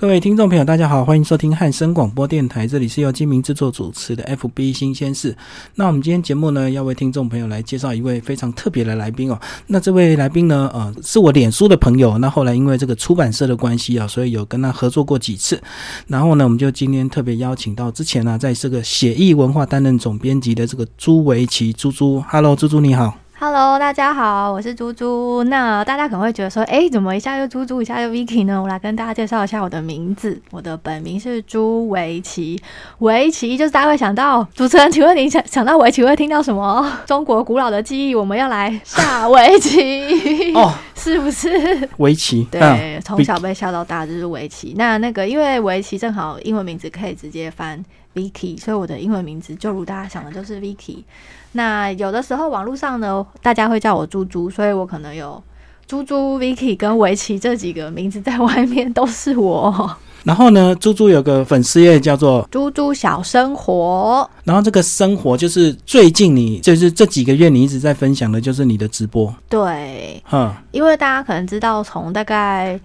[0.00, 5.36] 各位听众朋友，大家好，欢迎收听汉声广播电台，这里是由金明制作主持的 FB 新鲜事。
[5.74, 9.38] 那我们今天节目呢，要为听众朋友来介绍一位非常特别的来宾哦。
[9.66, 12.16] 那这位来宾呢，呃，是我脸书的朋友。
[12.16, 15.62] 那后来因为这个出版社的关系啊，所以有跟他合作过几次。
[16.06, 22.24] 然后呢，我们就今天特别邀请到之前呢，在这个写意文化担任总编辑的这个朱维奇猪猪。
[22.26, 23.14] Hello，猪猪你好。
[23.42, 25.42] Hello，大家好，我是猪猪。
[25.44, 28.60] 那大家可能会觉得说，哎，怎么一下又猪猪，一下又 Vicky 呢？
[28.60, 30.38] 我来跟大家介绍一下我的名字。
[30.50, 32.62] 我的本名是朱维奇，
[32.98, 36.86] 围棋就是大家会想到主持人，请问你想想到围棋会听到什么？
[37.06, 41.88] 中国古老的记忆，我们要来下围棋哦， 是不是？
[41.96, 44.74] 围棋对，从小被笑到大就是围棋。
[44.76, 47.82] 那那个因为围棋正好英文名字可以直接翻
[48.14, 51.04] Vicky，所以我的英文名字就如大家想的，就是 Vicky。
[51.52, 55.42] 那有的时候网络上呢，大家会叫我猪猪，所以我可能有
[55.86, 59.96] 猪猪、Vicky 跟围棋这几个名字在外面都是我。
[60.22, 69.34] 然后呢，猪猪有个粉丝页叫做“猪猪小生活”，然后这个生活就是最近你就是这几个月你一直在分享的，就是你的直播。
[69.48, 72.78] 对，嗯，因为大家可能知道，从大概。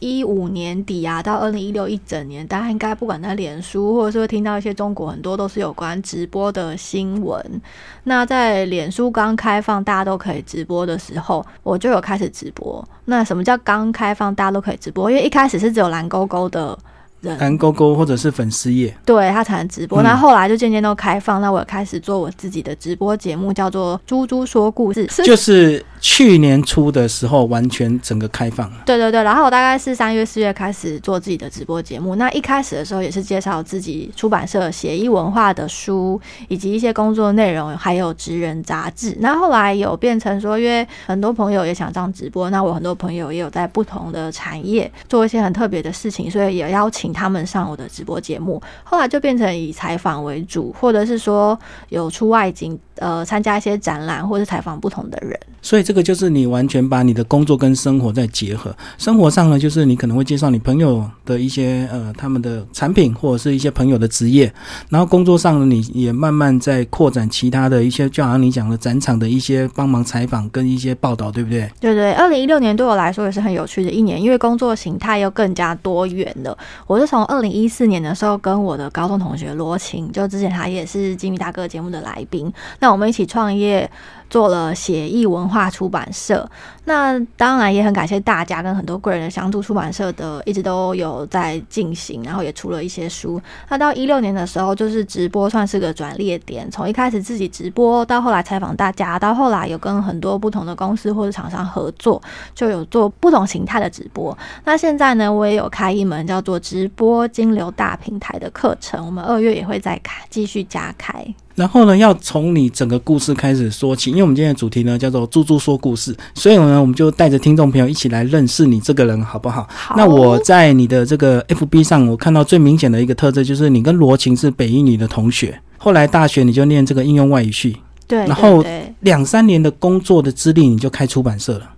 [0.00, 7.62] 一五年底啊，到二零一六一整年，大家应该不管在脸书，或者是听到一些中国很多都是有关直播的新闻。
[8.04, 12.82] 那在脸书刚开放，大家都可以直播的时候，我就有开始直播。
[13.04, 15.10] 那什么叫刚开放，大家都可以直播？
[15.10, 16.78] 因为一开始是只有蓝勾勾的
[17.20, 17.36] 人。
[17.38, 20.02] 蓝勾勾或者是粉丝页，对他才能直播。
[20.02, 28.70] 那后来就渐渐都开放，那我开始做我自己的直播节目，叫做《猪猪说故事》，就是去年初的时候完全整个开放。
[28.86, 32.14] 对对对，然后我大概是三月四月开始做自己的直播节目。
[32.14, 39.14] 那一开始的时候也是介绍自己出版社写意文化的书，以及一些工作内容，还有职人杂志。
[39.20, 47.10] 那后来有变成说，因为很多朋友也想上直播，那我很多朋友也有在不同的产业做一些很特别的事情，所以也邀请。
[47.12, 55.38] 他们上我的直播节目，后来就变成以采访为主，或者是说有出外景，呃，参加一些展览，或者采访不同的人。
[55.62, 58.74] 所以这个就是你完全把你的工作跟生活在结合。
[58.96, 64.50] 生活上呢，就是你可能会介绍你朋友的一些呃他们的产品，或者是一些朋友的职业。
[64.88, 71.70] 然后工作上呢，你也慢慢在扩展其他的一些，就好像你讲的展场的一些帮忙采访跟一些报道，对不对？
[71.80, 76.56] 对对，二零一六年对我来说也是很有趣的一年，因为工作形态又更加多元了。
[76.86, 83.90] 我是从二零一四年的时候，跟我的高中同学罗琴，就之前他也是金米大哥节目的来宾，那我们一起创业。
[84.30, 86.48] 做了写意文化出版社，
[86.84, 93.42] 那当然也很感谢大家跟很多贵人的相助，出版社的一直都有在进行，然后也出了一些书。
[93.68, 102.22] 那到一六年的时候，就是直播算是个转捩点，从一开始自己直播，到后来采访大家，到后来有跟很多不同的公司或者厂商合作，
[102.54, 104.38] 就有做不同形态的直播。
[104.62, 111.26] 那现在呢，我也有开一门叫做直播金流大平台的课程，我们二月也会再开，继续加开。
[111.60, 119.68] 然后呢，要从你整个故事开始说起，因为我们今天的主题呢叫做“猪猪说故事”，所以呢，我们就带着听众朋友一起来认识你这个人，好不好？
[119.70, 119.94] 好。
[119.94, 127.76] 那我在你的这个 FB 上，我看到最明显的一个特质就是你跟罗琴是北一女的同学，后来大学你就念这个应用外语系，
[128.08, 128.20] 对。
[128.20, 128.64] 然后
[129.00, 131.68] 两三年的工作的资历，你就开出版社了，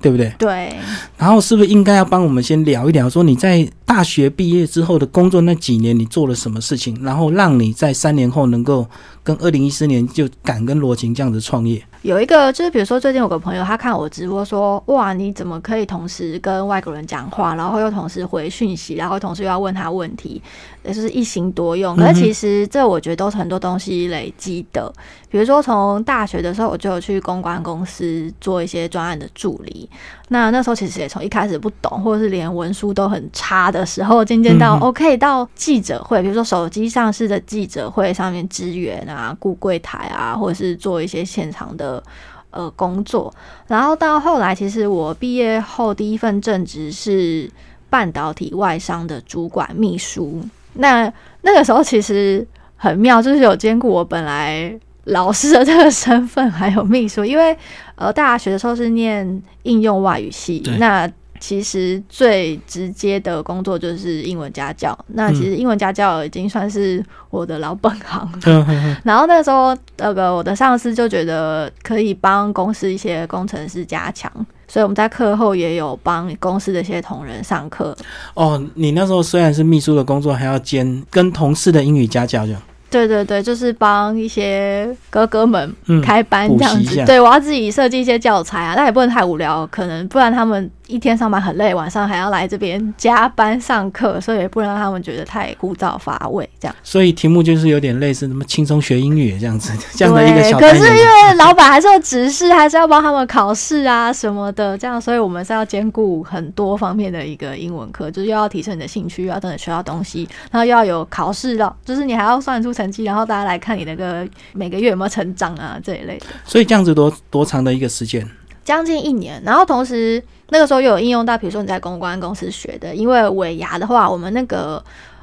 [0.00, 0.32] 对不对？
[0.38, 0.76] 对。
[1.16, 8.86] 然后是不是应该要帮我们先聊一聊，说你在大学毕业之后的工作那几年，你做了什么事情，然后让你在三年后能够。
[9.26, 20.40] 跟二零一四年就敢跟罗琴这样子创业，有一个就是比如说最近有个朋友他看我直播说哇你怎么可以同时跟外国人讲话，然后又同时回讯息，然后同时又要问他问题，
[20.86, 21.96] 也是一心多用。
[21.96, 24.90] 可是其实这我觉得都是很多东西累积的。
[25.28, 29.90] 比如说从大学的时候我就有去公关公司做一些专案的助理，
[30.28, 39.16] 那那时候其实也从一开始不懂或者是连文书都很差的时候，渐渐到 OK 到记者会，比如说手机上市的记者会上面支援啊。
[39.16, 42.02] 啊，顾柜台啊，或者是做一些现场的
[42.50, 43.32] 呃工作，
[43.66, 47.50] 然后到后来，其实我毕业后第一份正职是
[47.88, 50.42] 半导体外商的主管秘书。
[50.78, 51.12] 那
[51.42, 52.46] 那个时候其实
[52.76, 54.72] 很妙，就是有兼顾我本来
[55.04, 57.56] 老师的这个身份，还有秘书，因为
[57.94, 61.10] 呃大学的时候是念应用外语系，那。
[61.40, 64.96] 其实最直接的工作就是英文家教。
[65.08, 68.66] 那其实英文家教已经算是我的老本行了。
[69.04, 74.30] 然后那时候，那个我的上司就觉得可以帮公司一些工程师加强，
[74.66, 77.96] 所以我们在课后也有帮公司的一些同仁上课。
[78.34, 82.62] 哦，你那时候虽然是秘书的工作，还要兼跟同事的英语家教，这样。
[82.88, 87.04] 对对对，就是帮一些哥哥们开班这样子。
[87.04, 96.48] 对我要自己设计一些教材啊，但也不能太无聊，可能不然他们一天上班很累，晚上还要来这边加班上课，所以也不能让他们觉得太枯燥乏味。
[96.60, 116.26] 这样，所以题目就是有点类似什么轻松学英语这样子， 这样的一个小可是因为老板还是要指示，还是要帮他们考试啊什么的，这样，所以我们是要兼顾很多方面的一个英文课，就是又要提升你的兴趣，又要真的学到东西，然后又要有考试了，就是你还要算出成绩，然后大家来看你那个每个月有没有成长啊这一类的。
[116.44, 118.28] 所以这样子多多长的一个时间？
[118.66, 120.22] 将近一年，然后同时。
[120.50, 124.80] 那个时候又有应用到，比如说你在公关公司学的，因为尾牙的话，我们那个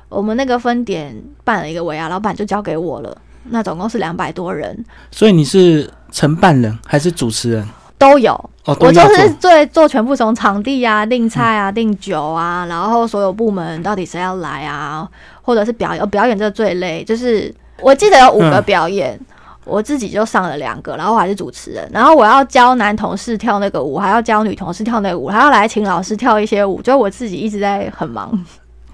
[0.10, 3.18] 我们那个分点办了一个尾牙，老板就交给我了。
[3.46, 7.66] 那总共是两百多人，所以你是承办人还是主持人？
[7.98, 15.10] 都有，我就是做做全部从场地啊、订菜啊、订酒啊，然后所有部门到底谁要来啊，
[15.42, 17.50] 或者是表演，表演这最累，就是
[17.80, 19.18] 我记得有五个表演。
[19.66, 28.32] 我自己就上了两个，然后我还是主持人，然后我要教男同事跳那个舞，还要教女同事跳那个舞，还要来请老师跳一些舞，就我自己一直在很忙。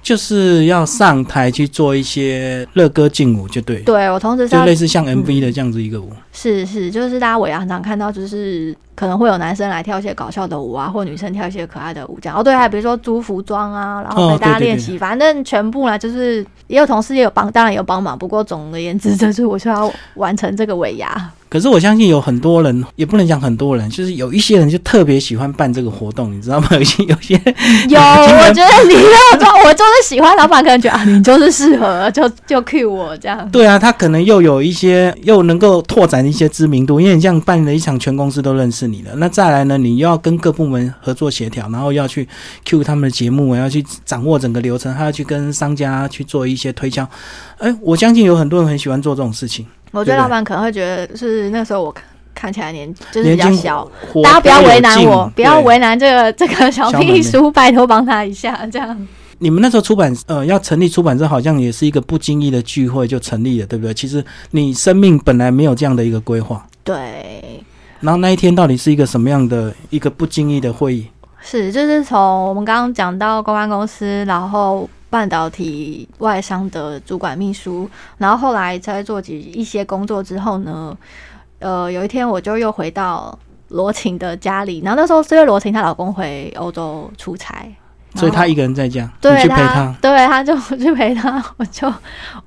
[0.01, 3.81] 就是要上台去做一些热歌劲舞，就对。
[3.81, 6.11] 对我同时就类似像 MV 的这样子一个舞。
[6.31, 12.37] 是是，就是大家尾牙很常看到，就是可能会有男生来跳一些搞笑的舞啊，或女生跳一些可爱的舞这样。
[12.37, 18.17] 哦，对，还比如说租服装啊，然后陪大家练习，反正全部呢，就是也有同事也有帮，当然有帮忙。
[18.17, 21.31] 不过总而言之，就是我需要完成这个尾牙。
[21.49, 26.67] 可是我相信有很多人，也不能讲很多人，就是有一些人就特别喜欢办这个活动，你知道吗？
[26.77, 27.33] 有些有些
[27.89, 33.49] 有，我觉得你要说，我就是喜欢，老板可能觉得啊，你就是适合，就就 cue 我这样。
[33.51, 39.11] 对啊，他可能又有一些，又能够拓展一些知名度，因为你这样办了一场，全公司都认识你了。
[39.15, 42.27] 那再来呢，你又要跟各部门合作协调，然后要去
[42.63, 47.07] cue 他们的节目，要去掌握整个流程，还要去跟商家去做一些推销。
[47.57, 49.65] 哎，我相信有很多人很喜欢做这种事情。
[49.91, 52.03] 我觉得老板可能会觉得是那时候我看
[52.36, 53.91] 看起来年就是比较小，
[54.24, 59.07] 大家不要为难我，不要为难这个 这个小秘书，拜托帮他一下这样。
[59.39, 63.94] 你们那时候出版呃要成立出版社，好像也是一个不经意的聚会就成立了，对不对？
[63.94, 66.65] 其实你生命本来没有这样的一个规划。
[66.83, 67.62] 对。
[68.00, 71.07] 然后那一天到底是一个什么样的一个不经意的会议？
[71.42, 74.89] 是，就是从我们刚刚讲到公关公司，然后。
[75.09, 80.95] 半导体外商的主管秘书，然后后来在做几一些工作之后呢，
[81.59, 83.38] 呃，有一天我就又回到
[83.69, 87.67] 罗琴的家里，然后那时候是因为罗琴她老公回欧洲出差。
[88.15, 91.94] 所以他一个人在家，对他，对，他就 去陪他，我就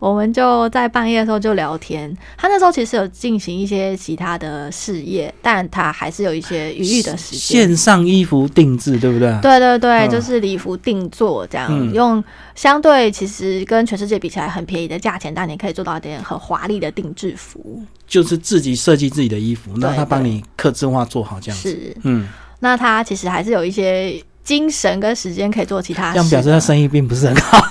[0.00, 2.12] 我们就在半夜的时候就聊天。
[2.36, 7.38] 他那时候其实有进行一些其他的事业，但他还是有一些余裕的时间。
[7.38, 9.38] 线上衣服定制，对不对？
[9.40, 12.22] 对对对，就是礼服定做这样，用
[12.56, 17.80] 相对其实跟全世界比起来很便宜的价钱，但你可以做到一点很华丽的定制服。
[18.08, 21.70] 就是自己设计自己的衣服，那他帮你刻字化做好这样子。
[21.70, 22.28] 是，嗯，
[22.58, 24.20] 那他其实还是有一些。
[24.44, 27.64] 精神跟时间可以做其他，这样表示他生意并不是很好，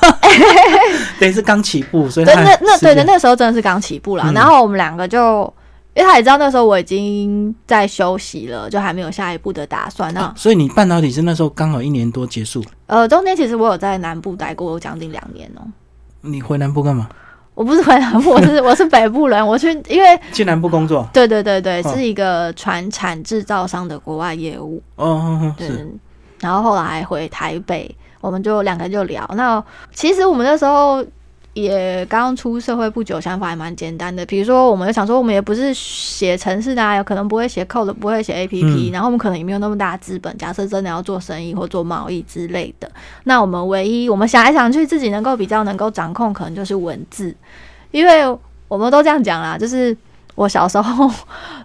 [1.19, 4.31] 对，是刚起步，所以那那对的，那时候真的是刚起步了。
[4.33, 5.41] 然后我们两个就，
[5.93, 10.13] 因为他也知道那时候我已经在休息了，就还没有下一步的打算。
[10.13, 12.63] 那所以你半导体是那时候刚好一年多结束。
[12.87, 15.67] 呃，中间其实我有在南部待过将近两年哦。
[16.21, 17.09] 你回南部干嘛？
[17.53, 21.05] 我不是回南部，我是 我是北部人，我去因为去南部工作。
[21.11, 24.81] 对对对对，是一个船产制造商的国外业务。
[24.95, 25.93] 哦，是。
[26.41, 27.89] 然后后来回台北，
[28.19, 29.25] 我们就两个人就聊。
[29.35, 31.05] 那其实我们那时候
[31.53, 34.25] 也刚出社会不久，想法还蛮简单的。
[34.25, 40.35] 比如说，我们就想说，我们也不是写程式的，啊有可能不会写 code，不会写 A P P，然后我们可能也没有那么大资本。
[40.37, 42.89] 假设真的要做生意或做贸易之类的，
[43.25, 47.35] 那我们唯一我们想来想去，自己能够比较能够掌控，可能就是文字，
[47.91, 48.25] 因为
[48.67, 49.95] 我们都这样讲啦，就是。
[50.35, 51.11] 我小时候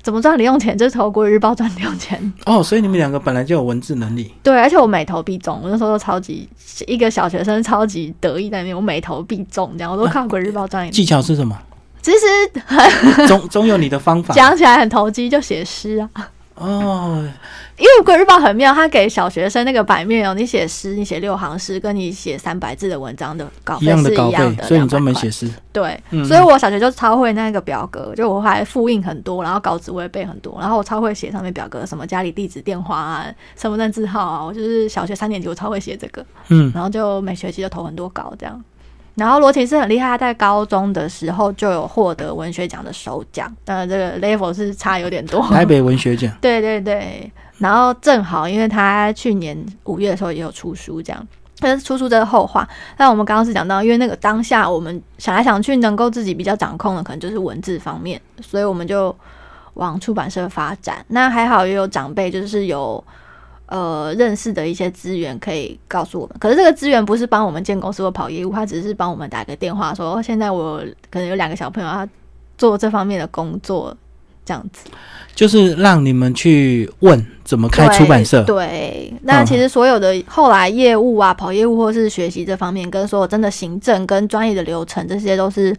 [0.02, 2.32] 怎么赚零用钱，就是投《国语日报》赚零用钱。
[2.44, 4.32] 哦，所以你们两个本来就有文字能力。
[4.42, 6.48] 对，而且我每投必中，我那时候都超级
[6.86, 8.76] 一个小学生，超级得意在那边。
[8.76, 10.88] 我每投必中，这样我都靠《国语日报》赚。
[10.92, 11.56] 技巧是什么？
[12.02, 14.34] 其实总总有你的方法。
[14.34, 16.30] 讲起来很投机，就写诗啊。
[16.54, 17.28] 哦，
[17.78, 25.50] 因为《鬼日报》很妙，他给小学生那个版面哦，你写诗，你写六行诗，跟你写三百字的文章的稿费是一样的，所以你专门写诗。
[25.72, 38.64] 对，所以我小学就超会那个表格，就我还复印很多，然后稿子我也背很多，然后我超会写上面表格，什么家里地址、电话啊、身份证字号啊，我就是小学三年级我超会写这个，嗯，然后就每学期就投很多稿这样。
[39.16, 45.40] 然后罗琴是很厉害，他在高中的时候就有获得文学奖的首奖，当然这个 level 是差有点多。
[45.48, 46.30] 台北文学奖。
[46.38, 52.68] 对 对对，然后正好因为他去年五月的时候也有出书，这样，但是出书这个后话。
[52.96, 59.14] 但我们刚刚是讲到，因为那个当下我们想来想去，能够自己比较掌控的，可能就是文字方面，所以我们就
[59.74, 61.04] 往出版社发展。
[61.08, 63.02] 那还好也有长辈，就是有。
[63.68, 66.36] 呃认识的一些资源可以告诉我们。
[66.38, 70.78] 可是这个资源不是帮我们建公司或跑业务，他只是帮我们打个电话说，现在我
[71.10, 72.06] 可能有两个小朋友要
[72.56, 73.96] 做这方面的工作，
[74.46, 74.88] 这样子。
[75.34, 78.42] 就是让你们去问怎么开出版社。
[78.44, 85.76] 对，那嗯其实所有的后来业务啊、跑业务或是学习这方面，跟所有真的行政跟专业的流程，这些都是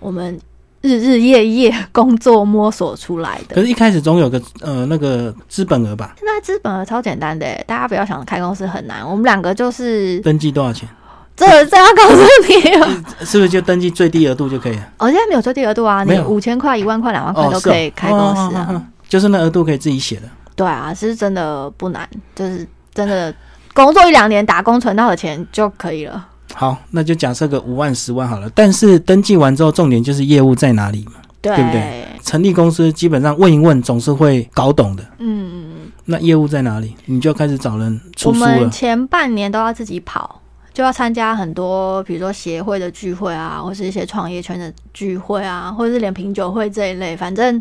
[0.00, 0.40] 我们
[0.80, 3.56] 日日夜夜工作摸索出来的。
[3.56, 6.14] 可是，一开始总有个呃那个资本额吧？
[6.18, 9.06] 现在资本额超简单的，大家不要想着开公司很难。
[9.06, 10.88] 我们两个就是登记多少钱？
[11.36, 12.94] 这这要告诉你，
[13.26, 14.88] 是不是就登记最低额度就可以了？
[14.98, 18.66] 哦，现在没有最低额度啊，你五千块、一万块、两万块都可以开公司啊。
[18.68, 20.22] 哦哦哦哦就是那额度可以自己写的。
[20.56, 23.32] 对啊，是真的不难，就是真的
[23.72, 26.26] 工作一两年打工存到的钱就可以了。
[26.54, 28.48] 好，那就假设个五万、十万好了。
[28.54, 31.14] 但是登记完之后，重点就是业务在哪里嘛？
[31.42, 35.02] 对对不对成立公司基本上问一问，总是会搞懂的。
[35.18, 35.92] 嗯嗯嗯。
[36.06, 36.96] 那业务在哪里？
[37.04, 38.60] 你就开始找人出我书了。
[38.60, 40.40] 们前半年都要自己跑，
[40.74, 47.58] 就要参加很多，比如说协会的聚会啊，或是一些创业圈的聚会啊，或者是连品酒会这一类，反正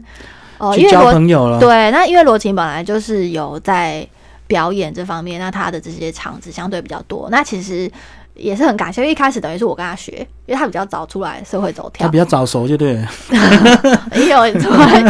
[0.57, 1.59] 哦，因为罗朋友了。
[1.59, 4.05] 对，那因为罗琴本来就是有在
[4.47, 7.89] 表演这方面，那他的这些场子相对比较多，那其实。
[8.35, 13.07] 也是很感谢，因为一开始等于是我跟他学，因为他比较早出来社会走跳他比，较早熟就对了。
[14.15, 15.01] 也有出来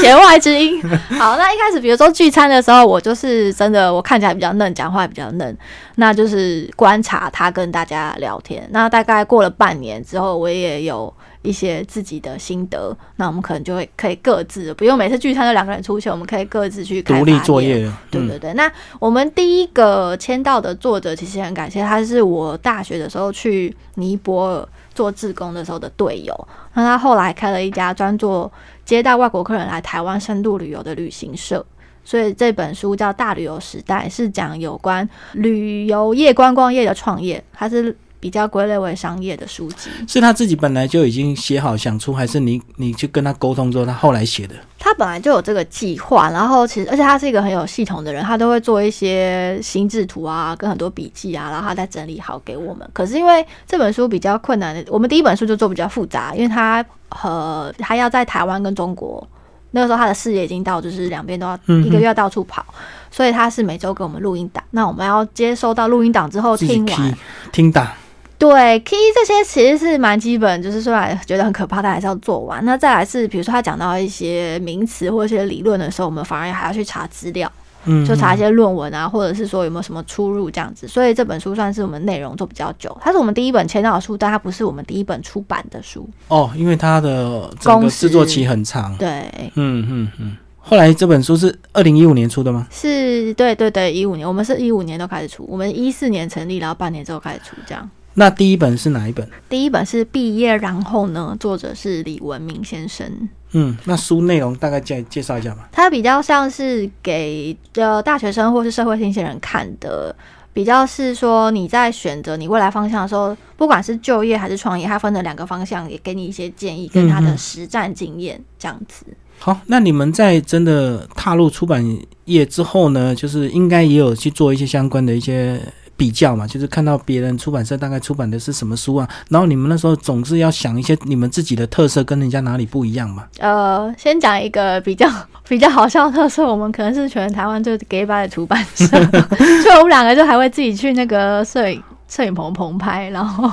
[0.00, 0.80] 弦外之音。
[1.18, 5.56] 好，那一开始比如说聚餐的时候，我就是真的我看起来比较嫩，讲话也比较嫩，
[5.96, 8.66] 那就是观察他跟大家聊天。
[8.70, 11.12] 那大概过了半年之后，我也有
[11.42, 26.48] 一些自己的心得，那我们可能就会可以各自不用每次聚餐都两个人出去，我们可以各自去开独立发作业对对对，那我们第一个签到的作者，其实很感谢，他是我大学的时候去尼泊尔做志工的时候的队友。
[26.74, 28.50] 那他后来开了一家专做
[28.84, 31.64] 接待外国客人来台湾深度旅游的旅行社，
[32.04, 39.88] 所以这本书叫《大旅游时代》，是讲有关旅游业、观光业的创业，它是比较归类为商业的书籍。
[40.08, 44.56] 是他自己本来就已经写好想出，还是你你去跟他沟通之后，他后来写的？
[44.80, 52.88] 他本来就有这个计划，然后其实而且他是一个很有系统的人，他都会做一些心智图啊，跟很多笔记啊，然后他再整理好给我们。
[52.92, 59.24] 可是因为这本书比较困难的，我们第一本书就做比较复杂，因为他和他要在台湾跟中国。
[59.72, 62.64] 那个时候他的事业已经到，就是两边都要一个月要到处跑，
[63.10, 64.64] 所以他是每周给我们录音档。
[64.70, 67.14] 那我们要接收到录音档之后听完，
[67.52, 67.94] 听打。
[68.38, 72.62] 对 key 这些其实是蛮基本，就是虽然觉得很可怕，但还是要做完。
[72.64, 77.50] 那再来是，比如说他讲到一些名词或一些理论的时候，我们反而还要去查资料，
[77.86, 80.86] 嗯，就查一些论文啊，或者是说有没有什么出入这样子。
[80.86, 86.06] 所以这本书算是我们内容做比较久，它是我们第一本签到的书，但它不是我们第一本出版的书。
[86.28, 88.94] 哦，因为它的整个制作期很长。
[88.98, 90.36] 对，嗯嗯嗯。
[90.60, 92.66] 后来这本书是二零一五年出的吗？
[92.70, 97.88] 是，对对对，一五年，我们是一五年都开始出，我们一四年成立，然后半年之后开始出这样。
[98.18, 99.28] 那第一本是哪一本？
[99.46, 103.06] 第一本是毕业，然后呢，作者是李文明先生。
[103.52, 105.68] 嗯，那书内容大概介介绍一下吧。
[105.70, 110.16] 它比较像是给呃大学生或是社会新鲜人看的，
[110.54, 119.04] 比较是说你在选择你未来方向的时候，不管是就业还是创业，它分了两个方向，也给你一些建议跟他的实战经验这样子。
[119.38, 121.84] 好，那你们在真的踏入出版
[122.24, 125.60] 业之后呢，就是应该也有去做一些相关的一些
[125.96, 133.24] 比较嘛，就是看到别人出版社大概出版的是什么书啊，然后你们那时候总是要想一些你们自己的特色跟人家哪里不一样嘛。
[133.38, 135.08] 呃，先讲一个比较
[135.48, 138.86] 比较好笑的特色，我们可能是全台湾最 gay 吧的出版社，
[139.62, 141.82] 所以我们两个就还会自己去那个摄影。
[142.08, 143.50] 摄影棚棚拍，然后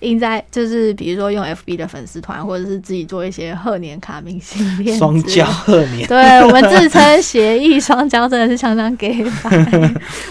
[0.00, 5.44] 印在就是比如说用 FB 的粉丝团，或者是自己做一些贺年卡、明信片、双骄。
[5.44, 9.50] 贺年，对我们自称协议双骄，真的是相当 gay 白。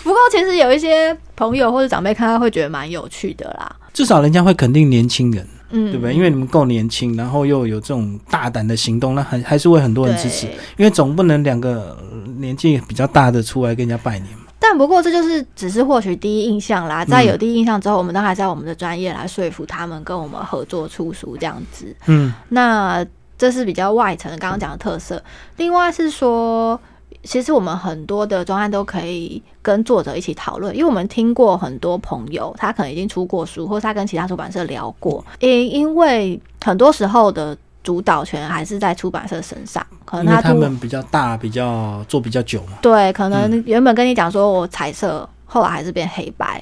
[0.03, 6.13] 不过其实有一些朋友或者长辈看到会觉得蛮有趣的啦，至少人家会肯定年轻人，嗯，对不对？
[6.13, 10.47] 因为你们够年轻，然后又有这种大胆的行动，那还还是会很多人支持。
[10.77, 14.44] 因为总不能两个呃年纪比较大的出来跟人家拜年嘛。
[14.67, 21.95] 但不过这就是只是获取第一印象啦，在嗯有第一印象之后，我们当然还是要我们的专业来说服他们跟我们合作出书这样子。
[22.07, 23.05] 嗯，那
[23.37, 25.23] 这是比较外层的刚刚讲的特色。
[25.57, 26.79] 另外是说，
[27.23, 42.79] 其实我们很多的专案都可以跟作者一起讨论，因为我们听过很多朋友，他可能已经出过书，或是他跟其他出版社聊过，因因为很多时候的主导权还是在出版社身上，可能他他们比较大，比较做比较久嘛。
[42.81, 46.59] 对，可能原本跟你讲说我彩色，后来还是变黑白，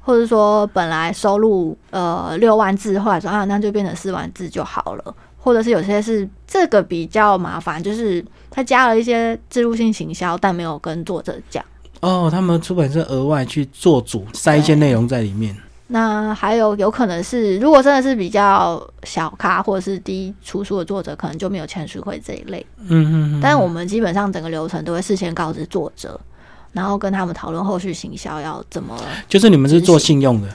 [0.00, 11.64] 或者说本来收入呃六万字，后来说啊那就变成四万字就好了，或者是有些是这个比较麻烦，就是他加了一些植入性行销，但没有跟作者讲。
[12.00, 15.54] 哦，他们出版社额外去做主塞一些内容在里面。
[15.92, 22.64] 那还有有可能是，如果真的是比较小咖或者是低出书的作者，可能就没有签书会这一类。
[22.78, 23.40] 嗯嗯嗯。
[23.42, 26.20] 但我们基本上整个流程都会事先告知作者，
[26.70, 28.96] 然后跟他们讨论后续行销要怎么。
[29.28, 30.48] 就是你们是做信用的。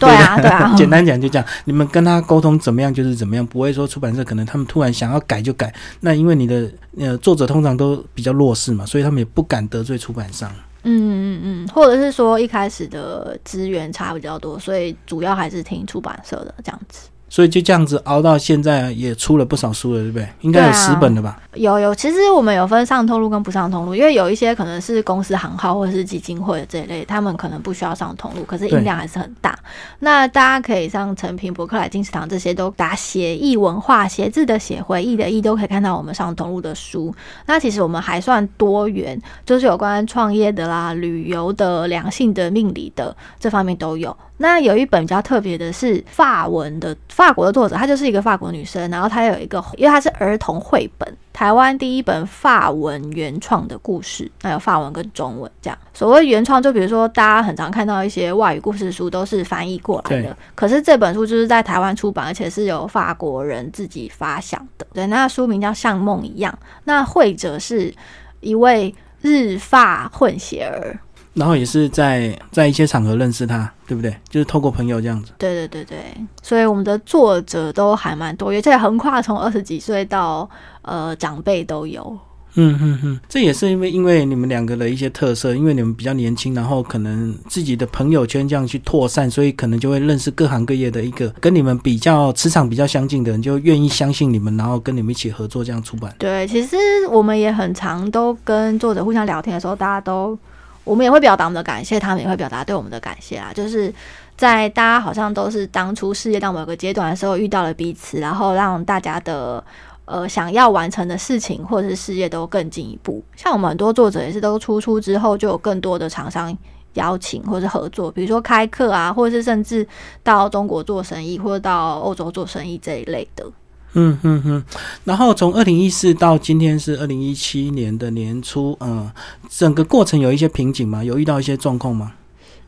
[0.00, 0.74] 对啊， 对啊。
[0.74, 5.74] 简单讲就这样，你们跟他沟通怎么样就是怎么样，不会说出版社可能他们突然想要改就改。
[6.00, 10.50] 那因为你的呃作者通常都比较弱势嘛，所以他们也不敢得罪出版商。
[10.84, 17.08] 嗯嗯嗯，或者是说一开始的资源差比较多，所以主要还是听出版社的这样子。
[17.32, 20.28] 所以就这样子熬到现在，也出了不少书了，对不对？
[20.42, 21.40] 应该有十本了吧？
[21.54, 29.58] 有有，其实我们有分上通路跟不上通路，因为有一些可能是公司行号或者是基金会这一类，他们可能不需要上通路，可是音量还是很大。
[30.00, 37.14] 那大家可以上成品、博客来、金石堂这些都打写意文化、写字的写、回忆的意，都可以看到我们上通路的书。
[37.46, 44.14] 那其实我们还算多元，就是有关创业的啦、旅游的、良性的、命理的这方面都有。
[44.38, 55.78] 那有一本比较特别的是法文的法国的作者，她就是一个法国女生，然后她有一个，因为她是儿童绘本，台湾第一本法文原创的故事，那有法文跟中文这样。
[55.92, 64.86] 所谓原创，就比如说大家很常看到一些外语故事书都是翻译过来的，可是这本书就是在台湾出版，而且是由法国人自己发想的。
[64.94, 66.50] 对，那书名叫《像梦一样》，
[66.84, 67.94] 那绘者是
[68.40, 70.98] 一位日法混血儿。
[71.34, 74.14] 然后也是在在一些场合认识他，对不对？
[74.28, 75.32] 就是透过朋友这样子。
[75.38, 75.98] 对对对对，
[76.42, 80.48] 所以我们的作者都还蛮多，而且横跨从二十几岁到
[80.82, 82.18] 呃长辈都有。
[82.54, 96.14] 嗯嗯嗯，这也是因为因为你们两个的一些特色，因为你们比较年轻，然后可能自己的朋友圈这样去扩散，所以可能就会认识各行各业的一个跟你们比较磁场比较相近的人，就愿意相信你们，然后跟你们一起合作这样出版。
[96.18, 96.76] 对，其实
[97.10, 100.38] 我们也很常都跟作者互相聊天的时候，大家都。
[100.84, 103.52] 我们也会表达我们的感谢，他们也会表达对我们的感谢啊。
[103.54, 103.92] 就是
[104.36, 109.62] 在大家好像都是当初事业到某个阶段的时候遇到了彼此，然后让大家的
[110.04, 113.22] 呃想要完成的事情或者是事业都更进一步。
[113.36, 116.56] 像我们很多作者也是都出书之后就有更多的厂商
[116.94, 119.86] 邀请或是合作，比如说开课啊，或者是甚至
[120.22, 123.46] 到中国做生意或者到欧洲做生意这一类的。
[123.94, 124.64] 嗯嗯嗯，
[125.04, 129.10] 然后从二零一四到今天是二零一七年的年初，嗯，
[129.50, 131.04] 整个过程有一些瓶颈吗？
[131.04, 132.12] 有遇到一些状况吗？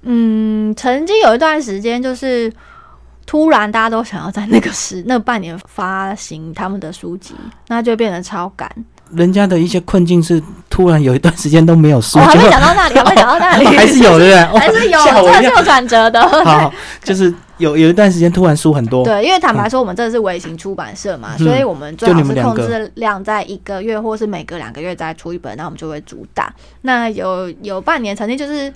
[0.03, 2.53] 嗯，曾经有一段时间，就是
[3.25, 7.35] 突然大家都想要在那个时那半年发行他们的书籍，
[7.69, 8.71] 那就变得超赶。
[9.17, 14.59] 人家的一些困境是突然有一段时间都没有书，还没讲到那里，还没讲到那里， 还是有对不对？
[14.59, 16.21] 还是有，这是有转折的。
[16.45, 16.73] 好，
[17.03, 19.05] 就是有有一段时间突然书很多。
[19.05, 26.53] 对，因为坦白说，我们这是微型出版社嘛，所以我们最好是控制量在一个月或是每隔两个月再出一本，那我们就会主打。
[26.83, 28.73] 那有有半年曾经就是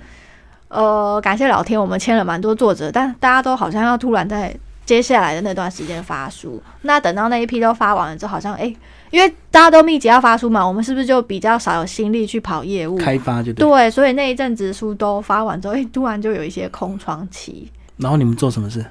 [0.69, 6.61] 呃，感谢老天，我们签了蛮多作者，但大家都好像要突然在接下来的那段时间发书。
[6.83, 8.73] 那等到那一批都发完了之后，好像哎。
[9.11, 13.41] 因为大家都密集要发书嘛，我们是不是就比较少有心力去跑业务开发？
[13.41, 17.67] 就对，所以那一阵子书都发完之后，哎，突然就有一些空窗期。
[17.97, 18.85] 然后你们做什么事？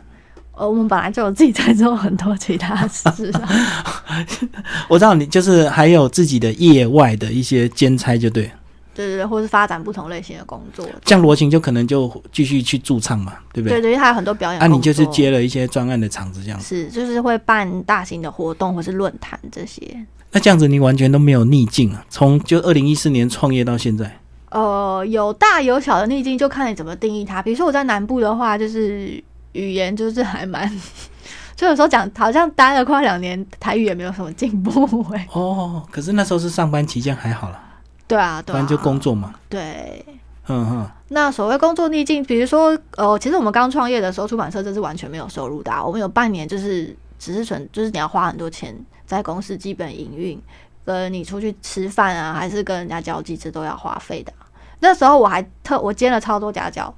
[0.52, 3.32] 呃，我们本来就有自己在做很多其他事。
[4.88, 8.50] 我知道你就是还有自己的业外的一些兼差，就对。
[8.98, 10.84] 对对对，或是发展不同类型的工作。
[11.04, 13.78] 像罗琴就可能就继续去驻唱嘛，对不对？
[13.78, 14.60] 对对，因为他有很多表演。
[14.60, 16.60] 啊，你就是接了一些专案的场子这样。
[16.60, 20.04] 是，就是会办大型的活动或是论坛这些。
[20.32, 22.04] 那这样子你完全都没有逆境啊？
[22.10, 24.18] 从就二零一四年创业到现在。
[24.50, 27.40] 呃，有大有小的逆境，就看你怎么定义它。
[27.40, 30.68] 比如说我在南部的话，就是语言就是还蛮，
[31.54, 35.28] 就有时候讲好像待了快两年，台语也没有什么进步哎。
[35.32, 37.60] 哦，可是那时候是上班期间还好了。
[38.08, 39.34] 对啊，反正就工作嘛。
[39.48, 40.04] 对，
[40.46, 40.90] 嗯哼。
[41.10, 45.70] 那所谓工作逆境，比如说，呃，其实我们刚创业的时候，出版社这是完全没有收入的。
[45.70, 48.74] 啊我们有半年就是只是存，就是你要花很多钱
[49.06, 50.40] 在公司基本营运，
[50.84, 54.32] 跟你出去吃饭啊，还是跟人家交际，这都要花费的。
[54.80, 56.92] 那时候我还特我兼了超多家教，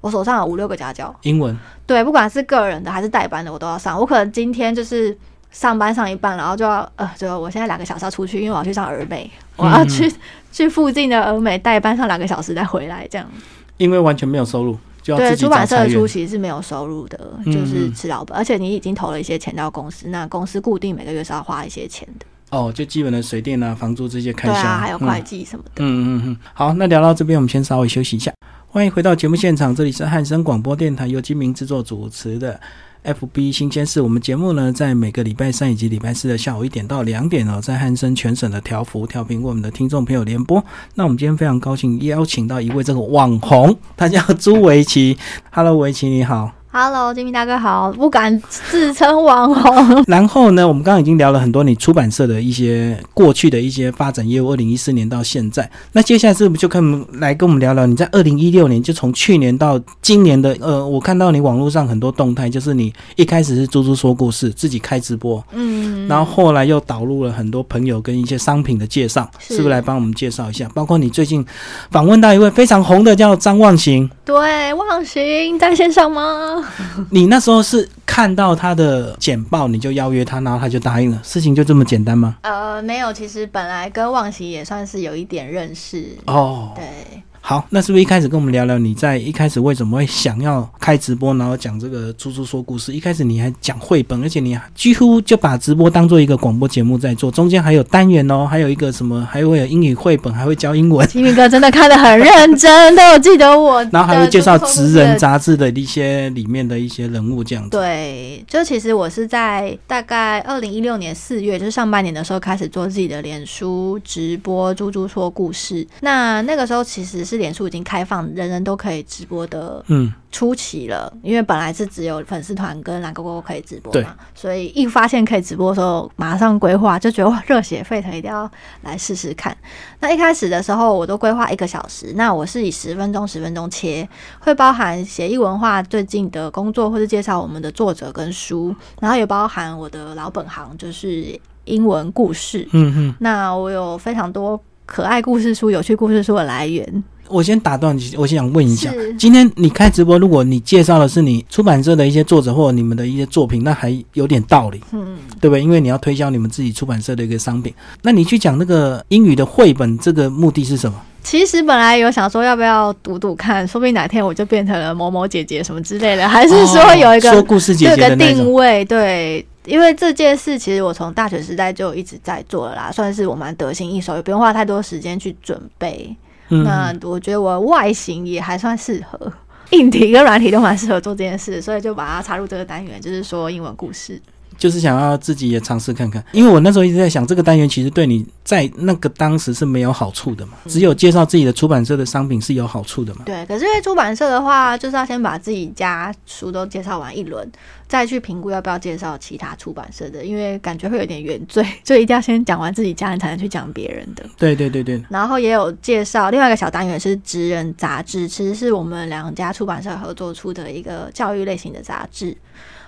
[0.00, 1.56] 我手上有五六个家教，英文。
[1.86, 3.98] 对，不管是个人的还是代班的，我都要上。
[3.98, 5.16] 我可能今天就是。
[5.52, 10.12] 上班上一半，然后就要呃，就我现在两个小时要出去，因为我要去上儿美，我要去
[10.56, 13.30] 去附近的峨美代班上两个小时再回来，这样。
[13.76, 22.24] 因为完全没有收入，就要对出版社的初期是没有收入的，就是吃老本，而且你已经投了一些钱到公司，那公司固定每个月是要花一些钱的。
[22.48, 25.84] 哦，就基本的水电啊、房租这些开销，还有会计什么的。
[25.84, 26.36] 嗯嗯嗯。
[26.54, 28.32] 好，那聊到这边，我们先稍微休息一下。
[28.66, 32.58] 欢迎回到节目现场，这里是汉声广播电台由金明制作主持的。
[33.06, 34.00] FB 新鲜事。
[34.00, 40.62] 我们节目呢，在每个礼拜三以及礼拜四的下午一点到两点哦，在汉森全省的调幅调频为我们的听众朋友联播。
[40.94, 45.16] 那我们今天非常高兴邀请到一位这个网红，他叫朱维奇。
[45.52, 46.50] Hello，维奇你好。
[46.78, 50.04] Hello，金明大哥好，不敢自称网红。
[50.06, 55.70] 然后呢，我们刚刚已经聊了很多你出版社的一些过去的一些发展业务，二零一四年到现在。
[55.92, 70.68] 那接下来是不是就跟来跟我们聊聊你在二零一六年，就从去年到今年的呃，我看到你网络上很多动态，就是你一开始是猪猪说故事，自己开直播，嗯，然后后来又导入了很多朋友跟一些商品的介绍，是不是来帮我们介绍一下？
[70.74, 71.42] 包括你最近
[71.90, 76.64] 访问到一位非常红的叫张望行，对，望行在线上吗？
[77.10, 82.36] 你那时候是看到他的简报，你就邀约他，然后他就答应了，事情就这么简单吗？
[82.42, 87.22] 呃，没有，其实本来跟望喜也算是有一点认识哦，对。
[87.48, 92.92] 好，那是不是一开始跟我们聊聊你在一开始为什么会想要开直播，然后讲这个猪猪说故事？
[92.92, 101.06] 一开始你还讲绘本，而且你几乎就把直播当做一个广播节目在做，中间还有单元哦，还有一个什么，还会有英语绘本，还会教英文。
[101.06, 103.80] 吉米哥真的看得很认真，都有记得我。
[103.94, 107.70] 然后还会介绍《职人》杂志的一些里面的一些人物这样子。
[107.70, 115.86] 对，就其实我是在大概二零一六年四月，就是上半年的时候开始做自己的脸书直播，猪猪说故事。
[116.00, 118.26] 那那个时候其实是脸书已经开放。
[118.34, 128.50] 人人都可以直播的，嗯，初期了，因为本来是只有粉丝团跟蓝勾勾可以直播嘛，所以一发现可以直播的时候，马上规划，就觉得哇，热血沸腾，一定要
[128.82, 129.56] 来试试看。
[130.00, 142.68] 那一开始的时候，我都规划一个小时，那我是以十分钟、十分钟切，会包含写意文化最近的工作，或是介绍我们的作者跟书，然后也包含我的老本行，就是英文故事。
[142.72, 147.04] 嗯哼，那我有非常多可爱故事书、有趣故事书的来源。
[147.28, 155.62] 我先打断你，我想问一下，今天你开直播，如果你介绍的是你出版社的一些作者或者你们的一些作品，那还有点道理，嗯，对不对？
[155.62, 161.00] 因为你要推销你们自己出版社的一个商品，那你去讲那个英语的绘本，这个目的是什么？
[161.22, 168.84] 其实本来有想说要不要读读看，说不定哪天我就变成了某某姐姐什么之类的，还是说有一个说故事姐姐的定位？
[168.84, 176.14] 对，因为这件事其实我从大学时代就一直在做了啦，算是我蛮得心应手，也不用花太多时间去准备。
[176.48, 179.32] 那我觉得我外形也还算适合，
[179.70, 184.20] 硬体跟软体都蛮适合做这件事，所以就把它插入这个单元，就是说英文故事。
[184.56, 193.22] 就是想要自己也尝试看看，因为我那时候一直在想，这个单元其实对你在那个当时是没有好处的嘛，只有介绍自己的出版社的商品是有好处的嘛。
[193.26, 197.50] 对，可是因为出版社的话，就是要先把自己家书都介绍完一轮，
[197.86, 204.24] 再去评估要不要介绍其他出版社的，因为感觉会有点原罪，就一定要先讲完自己家人，才能去讲别人的。
[204.38, 205.02] 对对对对。
[205.08, 212.36] 然后也有介绍另外一个小单元是《职人杂志》，其实是我们两家出版社合作出的一个教育类型的杂志。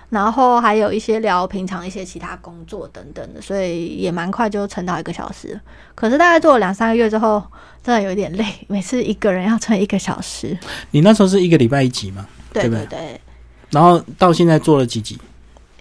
[0.09, 5.59] 然后还有一些聊平常一些其他工作等等的，所以也蛮快就撑到一个小时。
[5.93, 7.43] 可是大概做了两三个月之后，
[7.83, 10.57] 真的有点累，每次一个人要撑一个小时。
[10.91, 12.25] 你那时候是一个礼拜一集嘛？
[12.51, 13.21] 对对对。
[13.69, 15.15] 然后到现在做了几集？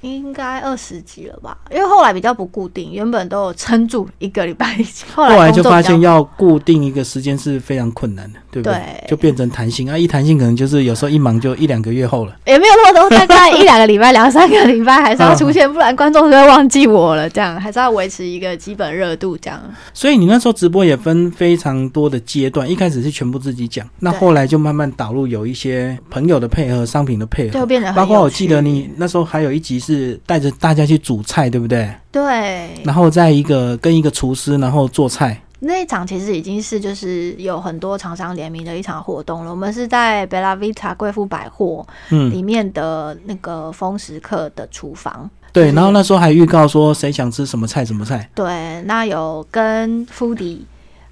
[0.03, 1.57] 应该二十集了吧？
[1.71, 8.79] 因为后来比较不固定，原本都有撑住一个礼拜一集， 后来就发现要固定一个时间是非常困难的，对不对？
[9.09, 17.29] 就变成弹性啊，一弹性可能就是有时候一忙就一两个月后了，也没有那么多，大概一两个礼拜、两三个礼拜还是要出现，不然观众就会忘记我了。
[17.29, 19.61] 这样还是要维持一个基本热度，这样。
[19.93, 29.81] 所以你那时候直播也分非常多的阶段，一开始是全部自己讲，那后来就慢慢导入有一些朋友的配合、商品的配合，就变得包括我记得你那时候还有一集。
[29.95, 31.91] 是带着大家去煮菜，对不对？
[32.13, 32.69] 对。
[32.85, 35.41] 然后在一个跟一个厨师，然后做菜。
[35.61, 39.51] 那一场其实已经是就是有很多厂商联名的一场活动了。
[39.51, 45.29] 我们是在贝拉维塔贵妇百货里面的那个风食客的厨房。
[45.53, 45.73] 对。
[45.73, 48.29] 然后那时候还预告说谁想吃什么菜什么菜。
[48.35, 48.83] 对。
[48.83, 50.65] 那有跟夫迪。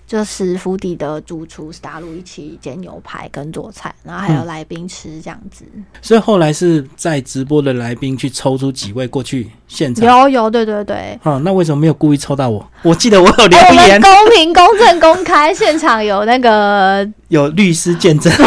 [0.06, 5.64] 就是府邸的主厨是大陆一起煎牛排跟做菜，然后还有来宾吃这样子。
[6.00, 10.04] 所以后来是在直播的来宾去抽出几位过去现场。
[10.04, 11.18] 有有对对对。
[11.24, 12.64] 嗯，那为什么没有故意抽到我？
[12.82, 14.00] 我记得我有留言。
[14.00, 18.32] 公平、公正、公开，现场有那个有律师见证。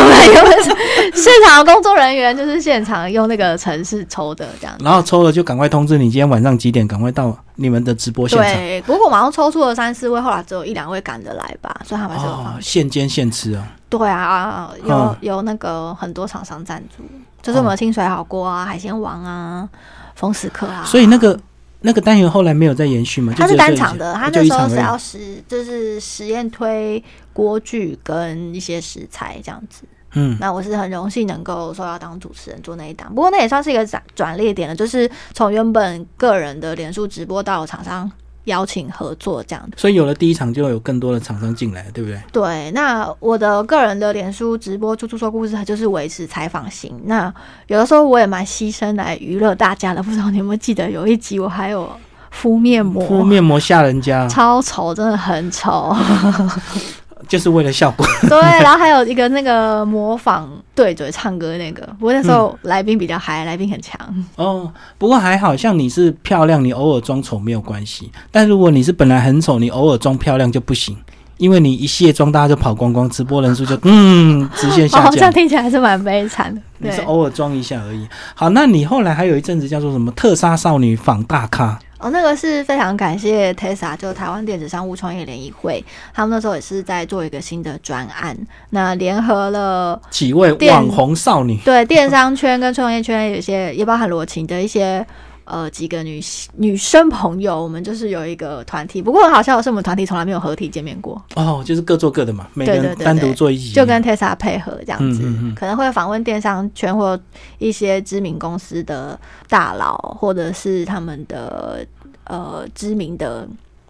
[1.13, 4.75] 现场工作人员就是现场用那个程式抽的这样。
[4.81, 7.37] 然后抽了就赶快通知你今天晚上几点，赶快到。
[7.61, 13.67] 你们的直播现场，对，不过马上抽出了三四位，后来只有一两位赶着来吧，所以他们是哦，现煎现吃啊。
[13.89, 17.03] 对啊，有有那个很多厂商赞助，
[17.41, 19.67] 就是我们清水好锅啊、海鲜王啊、
[20.15, 20.85] 风食客啊。
[20.85, 21.37] 所以那个
[21.81, 23.33] 那个单元后来没有再延续吗？
[23.37, 29.83] 它是单场的，它那时候是要实就是实验推锅具跟一些食材这样子。
[30.13, 38.11] 嗯，那我是很荣幸能够受邀当主持人做那一档，不过那也算是一个转转捩点了，就是从原本个人的脸书直播到厂商
[38.49, 39.69] 邀请合作这样。
[39.77, 42.21] 所以有了第一场，就有更多的厂商进来，对不对？
[42.33, 46.93] 对，那我的个人的脸书直播猪猪说故事，它就是维持采访型。
[47.05, 47.33] 那
[47.67, 51.89] 有的时候我也蛮牺牲来娱乐大家的，不知道你有没有记得有一集我还有
[52.31, 55.95] 敷面膜，敷面膜吓人家，超丑，真的很丑。
[57.29, 58.05] 就是为了效果。
[58.27, 63.97] 对，然后还有一个那个模仿对嘴唱歌那个，不过那时候来宾比较嗨，来宾很强。
[64.35, 68.11] 哦，不过还好像你是漂亮，你偶尔装丑没有关系。
[68.31, 70.97] 但如果你是本来很丑，你偶尔装漂亮就不行，
[71.39, 75.34] 因为你一卸妆大家就跑光光，直播人数就 嗯直线下好像降。
[75.34, 76.62] 听起来还是蛮悲惨的。
[76.78, 78.08] 你是，偶尔装一下而已。
[78.36, 81.80] 好，那你后来还有一阵子叫做什么特杀少女仿大咖？
[81.97, 88.38] 哦，那个是非常感谢 Tesla，就台湾电子商务创业联谊会，他们那时候也是在做一个新的专案，
[88.69, 91.58] 那联合了几位电网红少女？
[91.65, 95.06] 对电商圈跟创业圈有些也包含罗琴的一些
[95.49, 96.21] 呃几个女
[96.55, 105.55] 女生朋友，我们就是有一个团体，不过很好笑的是，我们团体从来没有合体见面过，哦，就是各做各的嘛，每个对对对人单独做一起，就跟 Tesla 配合这样子，嗯嗯嗯。
[105.55, 107.19] 可能会访问电商圈或
[107.57, 111.85] 一些知名公司的大佬，或者是他们的
[112.25, 113.47] 呃知名的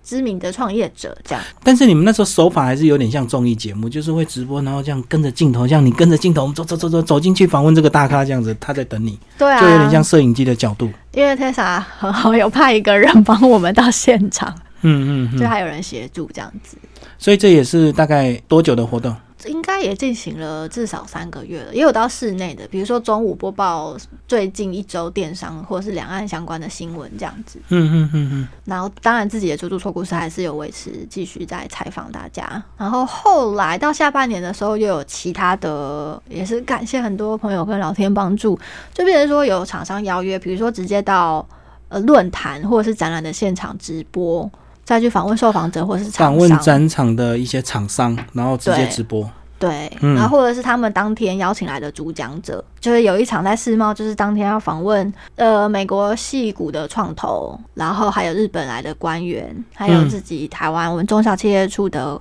[0.10, 1.44] 知名的创业者这样。
[1.64, 10.90] 但是你们那时候手法还是有点像综艺节目，就是会直播，然后这样跟着镜头，像你跟着镜头，我们走走走走走进去访问这个大咖这样子，他在等你，对啊，就有点像摄影机的角度。
[11.14, 16.76] 因为 Tessa 很好，有派一个人帮我们到现场，嗯嗯嗯，就还有人协助这样子。
[17.20, 19.16] 所以这也是大概多久的活动？
[19.46, 23.96] 应该也进行了至少三个月了，也有到室内的，比如说中午播报
[24.28, 27.60] 最近一周电商或者是两岸相关的新闻这样子。
[27.70, 32.62] 嗯嗯嗯嗯，然后当然自己的猪猪说故事还是有维持继续在采访大家。
[32.78, 38.60] 然后后来到下半年的时候，又有其他的，也是感谢很多朋友跟老天帮助，
[38.94, 41.48] 就变成说有厂商邀约，比如说直接到
[41.88, 44.52] 呃论坛或者是展览的现场直播。
[44.90, 49.24] 再去访问受访者或者是访问，展场的一些厂商，然后直接直播。
[49.60, 50.16] 对，嗯。
[50.16, 60.10] 然后或者是他们当天邀请来的主讲者，就是有一场在世贸，就是当天要访问呃美国戏骨的创投，然后还有日本来的官员，还有嗯。
[60.10, 62.20] 自己台湾我们中小企业处的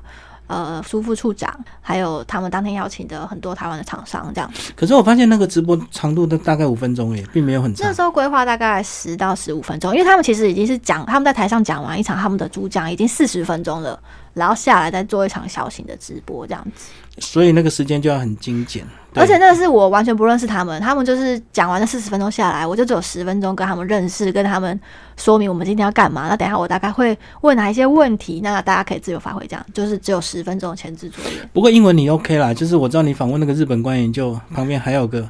[0.49, 4.51] 呃苏副处长，还有他们当天邀请的很多台湾的厂商，这样。
[4.75, 7.95] 可是我发现那个直播长度都大概五分钟耶，并没有很长那。
[7.95, 13.99] 时候规划大概十到十五分钟，因为他们其实已经是讲他们在台上讲完一场他们的主讲已经四十分钟了，
[14.35, 16.93] 然后下来再做一场小型的直播这样子。
[17.19, 18.87] 所以那个时间就要很精简。
[19.13, 24.79] 对而且那个是我完全不认识他们，他们就是讲完了四十分钟下来，我就只有十分钟跟他们认识，跟他们
[25.17, 26.29] 说明我们今天要干嘛。
[26.29, 35.27] 那等一下我大概会问哪一些问题，那大家可以自由发挥，这样就是只有十分钟的前置作业，不过英文你 OK 啦，就是我知道你访问那个日本官员，就旁边还有个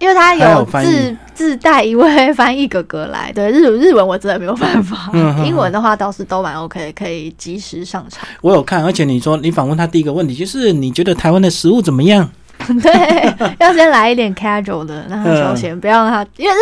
[0.00, 3.30] 因为他还有有自自带一位翻译哥哥来。
[3.32, 8.26] 对日日文我真的没有办法，嗯哼英文的话倒是都蛮 OK，可以及时上场。
[8.40, 12.28] 我有看，而且你说你访问他第一个问题就是你觉得台湾的食物怎么样？
[12.82, 16.58] 对，要先来一点 casual 的，让他休闲，不要让他，因为日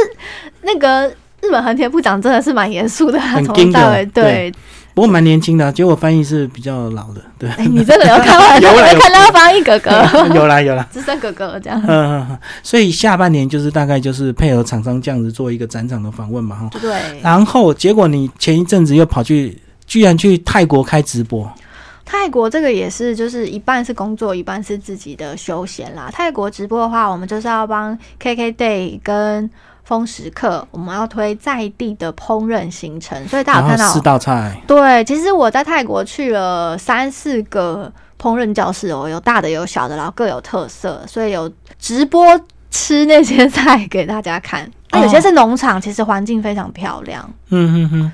[0.63, 1.09] 那个
[1.41, 4.25] 日本横田部长真的是蛮严肃的，他从很盯的头到尾对。
[4.25, 4.53] 对。
[4.95, 8.61] 不过蛮年轻的啊，结果翻译是比较老的，对，哎、你真的有 看完？
[8.61, 8.99] 有啦有。
[8.99, 9.93] 看到翻译哥哥、
[10.35, 11.81] 有啦有啦，资深哥哥这样。
[11.87, 16.91] 嗯嗯嗯，所以下半年就是大概就是配合厂商这样子做一个展场的访问嘛哈，对，
[17.23, 19.57] 然后结果你前一阵子又跑去，
[19.87, 21.49] 居然去泰国开直播，
[22.11, 26.09] 泰国这个也是，就是一半是工作，一半是自己的休闲啦。
[26.11, 29.51] 泰国直播的话，我们就是要帮 KK Day 跟
[29.85, 42.25] 风时刻，我们要推在地的烹饪行程，所以大家有看到四道菜，对，其实我在泰国去了三四个烹饪教室哦，有大的有小的，然后各有特色，所以有直播
[42.71, 44.67] 吃那些菜给大家看。
[44.93, 47.31] 那、有些哦是农场，其实环境非常漂亮。
[47.51, 48.13] 嗯嗯嗯，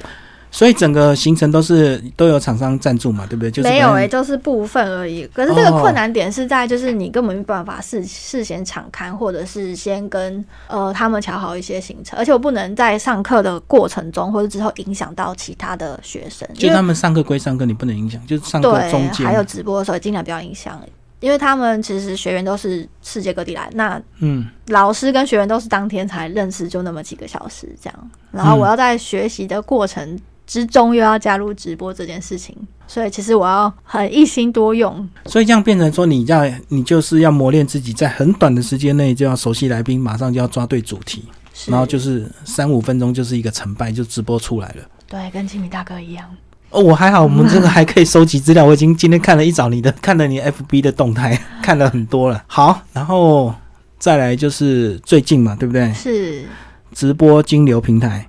[0.55, 3.51] 所以整个行程都是都有厂商赞助嘛，对不对？
[3.51, 5.27] 就是没有诶、反正就是部分而已。
[5.35, 5.81] 可是这个哦。
[5.81, 20.81] 困难点是在，就是你根本没办法事事先敞开，或者是先跟呃他们调好一些行程，而且我不能在上课的过程中或者之后影响到其他的学生，就他们上课归上课，你不能影响，就是上课中，间，还有直播的时候尽量不要影响，
[21.19, 35.09] 因为他们其实学员都是世界各地来，那嗯，老师跟学员都是当天才认识，就那么几个小时这样，然后我要在学习的过程之中又要加入直播这件事情，所以其实我要很一心多用。
[35.26, 41.24] 所以这样变成说，你要你就是要磨练自己，在很短的时间内就要熟悉来宾，马上就要抓对主题，
[41.66, 44.85] 然后就是三五分钟就是一个成败，就直播出来了。
[45.09, 46.24] 对，跟清明大哥一样。
[46.70, 48.64] 哦，我还好，我们这个还可以收集资料。
[48.64, 52.42] 我已经今天看了一早你的， 看了你 FB 的动态， 看了很多了。
[52.48, 53.54] 好，然后
[53.98, 55.92] 再来就是最近嘛，对不对？
[55.94, 56.44] 是
[56.92, 58.28] 直播金流平台。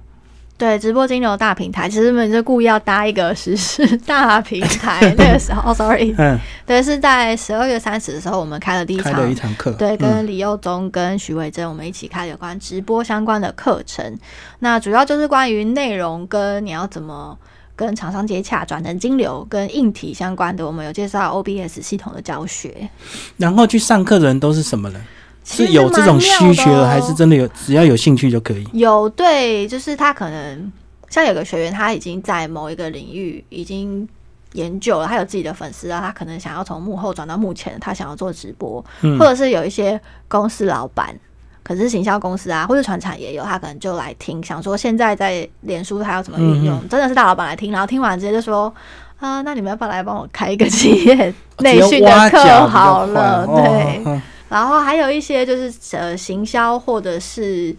[0.57, 5.01] 对，直播金流大平台，其实我们就故意要搭一个实时大平台。
[5.17, 14.17] 那个时候，sorry， 嗯，对，是在十二月三十的时候，我们开了第一场，开了一堂课，对，跟李佑宗跟徐伟珍我们一起开有关直播相关的课程。
[14.59, 17.37] 那主要就是关于内容跟你要怎么
[17.75, 22.89] 跟厂商接洽，转成金流跟硬体相关的，我们有介绍 OBS 系统的教学。
[23.35, 25.01] 然后去上课的人都是什么人？
[25.45, 27.47] 是有这种需求，还是真的有？
[27.49, 28.67] 只要有兴趣就可以。
[28.73, 30.71] 有对，就是他可能
[31.07, 34.07] 像有个学员，他已经在某一个领域已经
[34.53, 38.83] 研究了，他有自己的粉丝啊，他可能想要从幕后转到幕前，他想要做直播，
[39.19, 41.15] 或者是有一些公司老板，
[41.61, 48.73] 可是行销公司啊，或者传产也有，他可能就来听，想说现在在脸书他要怎么运用，真的是大老板来听，然后听完直接就说
[49.19, 53.45] 啊，那你们要不要来帮我开一个企业内训的课好了？
[53.45, 54.21] 对。
[54.55, 57.75] 然后还有一些就是呃行销或者是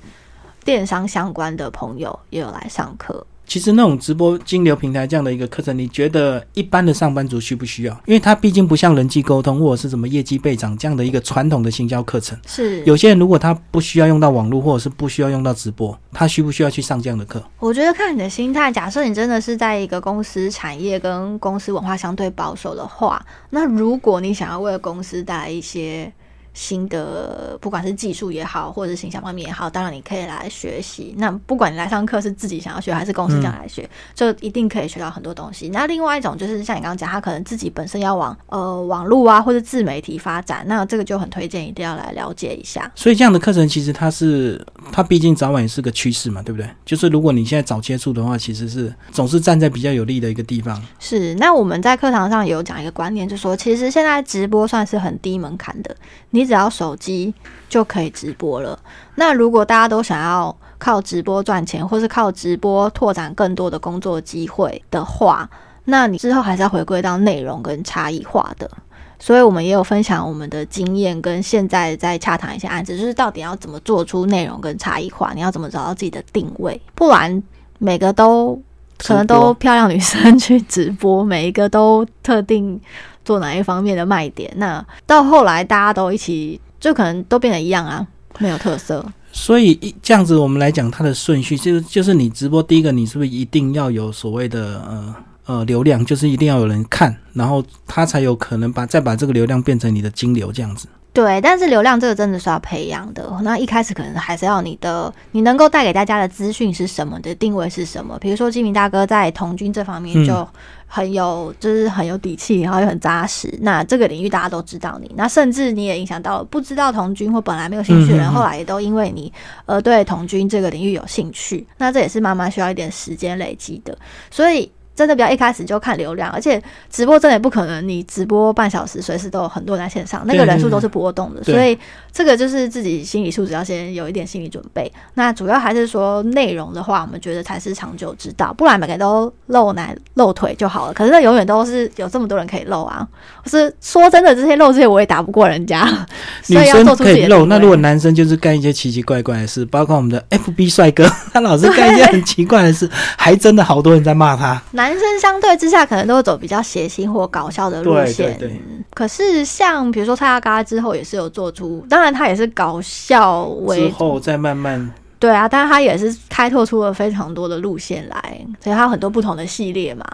[0.63, 3.27] 电商相关的朋友也有来上课。
[3.47, 7.95] 其实那种直播金流平台这样的一个课程，你觉得一般的上班族需不需要？
[8.05, 12.39] 因为它毕竟不像人际沟通或者是什么业绩倍涨这样的一个传统的行销课程。
[12.47, 17.43] 是有些人如果他不需要用到网络，或者是不需要用到直播，他需不需要去上这样的课？
[17.59, 18.71] 我觉得看你的心态。
[18.71, 26.13] 假设你真的是在一个公司产业跟公司文化相对保守的话，那如果你想要为公司带来一些。
[26.57, 31.15] 新的不管是技术也好，或者是形象方面也好，当然你可以来学习。
[31.19, 35.69] 那不管你来上课是自己想要学，还是公司这样来学，就一定可以学到很多东西。
[35.69, 42.91] 那另外一种就是像你刚刚讲，他可能自己本身要往呃网络啊或者自媒体发展，那这个就很推荐一定要来了解一下。
[42.95, 46.67] 所以这样的课程其实它是它毕竟早晚也是个趋势嘛，对不对？
[46.87, 50.83] 就是如果你现在早接触的话，其实是总是站在比较有利的一个地方。
[50.99, 51.35] 是。
[51.35, 55.95] 那我们在课堂上有讲一个观念，就是说其实现在直播算是很低门槛的，
[56.31, 56.46] 你。
[56.47, 57.35] 只要手机
[57.69, 58.79] 就可以直播了。
[59.17, 65.49] 那如果大家都想要靠直播赚钱，或是靠直播拓展更多的工作机会的话，
[65.85, 68.71] 那你之后还是要回归到内容跟差异化的。
[69.19, 77.43] 所以我们也有分享我们的经验，跟现在在洽谈一些案子，就是到底要怎么做出内容跟差异化，你要怎么找到自己的定位，不然
[77.79, 78.61] 每个都
[78.99, 82.79] 可能都漂亮女生去直播，每一个都特定。
[83.27, 84.51] 做哪一方面的卖点？
[84.57, 88.07] 那到后来大家都一起，就可能都变得一样啊，
[88.39, 89.05] 没有特色。
[89.33, 95.15] 所以一这样子，我们来讲它的顺序，就是就是你直播第一个，你是不是一定要有所谓的呃
[95.47, 100.87] 呃流量，就是一定要有人看，然后他才有可能把再把这个流量变成你的金流这样子。
[101.13, 103.27] 对，但是流量这个真的是要培养的。
[103.43, 108.19] 那一开始可能还是要你的，你能够带给大家的资讯是什么的定位是什么？
[108.19, 110.47] 比如说金明大哥在童军这方面就
[110.87, 113.53] 很有，就是很有底气，然后又很扎实。
[113.61, 119.33] 那这个领域大家都知道你，那甚至你也影响到不知道童军或本来没有兴趣的人，后来也都因为你
[119.65, 121.67] 而对童军这个领域有兴趣。
[121.79, 123.97] 那这也是妈妈需要一点时间累积的，
[124.31, 124.71] 所以。
[124.97, 131.79] 真的不要一开始就看流量，而且直播真的也不可能，你直播半小时随时都有很多人在线上，那个人数都是波动的，所以
[132.11, 134.91] 这个就是自己心理素质要先有一点心理准备。
[135.15, 140.95] 那主要还是说内容的话，我们觉得才是长久之道，不然每个人都露奶露腿就好了。
[140.95, 143.07] 可是那永远都是有这么多人可以露啊！
[143.45, 145.87] 是说真的，这些露这些我也打不过人家。
[146.49, 154.61] 女生可以露，那如果男生就是干一些奇奇怪怪的事，包括我们的 FB 帅哥， 他老是干一些很奇怪的事，还真的好多人在骂他。
[154.73, 158.61] 男生相对之下可能都会走比较谐星或搞笑的路线，对对。
[158.93, 170.05] 可是像比如说蔡阿嘎之后也是有做出，当然他也是搞笑为之后再慢慢对啊，但是他也是开拓出了非常多的路线来，所以他有很多不同的系列嘛。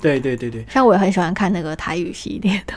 [0.00, 2.74] 对对对对，像我也很喜欢看那个台语系列的。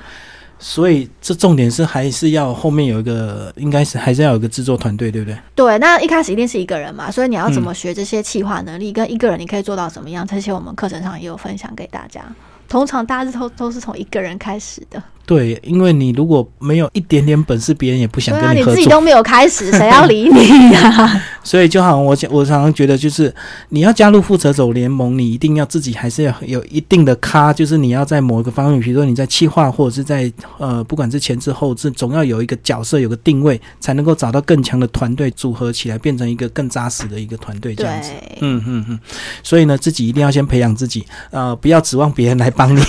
[0.59, 5.37] 所以这重点是还是要后面有一个，应该是还是要有一个制作团队，对不对？
[5.55, 12.21] 对，那一开始一定是一个人嘛，所以你要怎么学这些企划能力，跟一个人你可以做到怎么样，这些我们课程上也有分享给大家。
[12.69, 15.01] 通常大家都都是从一个人开始的。
[15.25, 18.73] 对，因为你如果没有一点点本事，别人也不想跟你合作。
[18.73, 21.21] 你自己都没有开始，谁要 理你呀？
[21.43, 23.31] 所以就好像我讲，我常常觉得，就是
[23.69, 38.09] 你要加入负责走联盟，你一定要自己还是要有一定的咖，就是你要在某一个方面，比如说你在企划或者是在呃，不管是前置后置，总要有一个角色，有个定位，才能够找到更强的团队组合起来，变成一个更扎实的一个团队这样子。
[38.41, 38.99] 嗯嗯嗯。
[39.43, 42.81] 所以呢，自己一定要先培养自己，呃，不要指望别人来 帮你。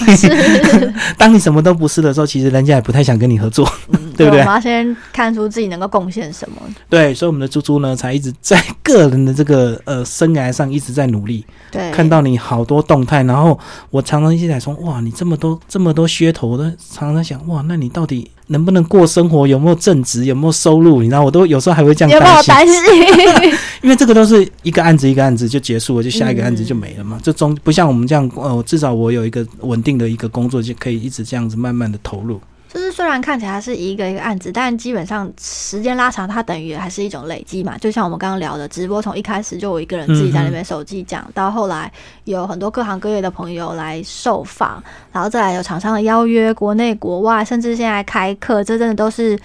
[1.16, 2.26] 当你什么都不是的时候。
[2.30, 3.68] 其实人家也不太想跟你合作，
[4.16, 4.46] 对不对我们？
[4.46, 6.56] 要先看出自己能够贡献什么。
[6.88, 11.44] 对，所以我们的猪猪呢，才一直在个人的这个呃生涯上一直在努力。
[11.72, 13.58] 对，看到你好多动态，然后
[13.90, 19.46] 我常常一直在说，哇，你这么多这么多噱头，我都常常在想，哇，那你到底能不能过生活？
[19.46, 20.24] 有没有正职？
[20.24, 21.02] 有没有收入？
[21.02, 23.52] 你知道，我都有时候还会这样担心，担心？
[23.82, 27.18] 因为这个都是一个案子一个案子就结束了，就下一个案子就没了嘛。
[27.22, 32.40] 这中不像我们这样，呃，至少我有一个稳定的一个工作，就可以一直这样子慢慢的投入。
[32.72, 37.76] 就是虽然看起来是一个一个案子，但基本上时间拉长，它等于还是一种累积嘛。
[37.78, 41.92] 就像我们刚刚聊的，直播从一开始就我一个人自己在那边手机讲，到后来
[42.24, 49.36] 有很多各行各业的朋友来受访，然后再来有厂商的邀约，国内国外，甚至现在开课，这真的都是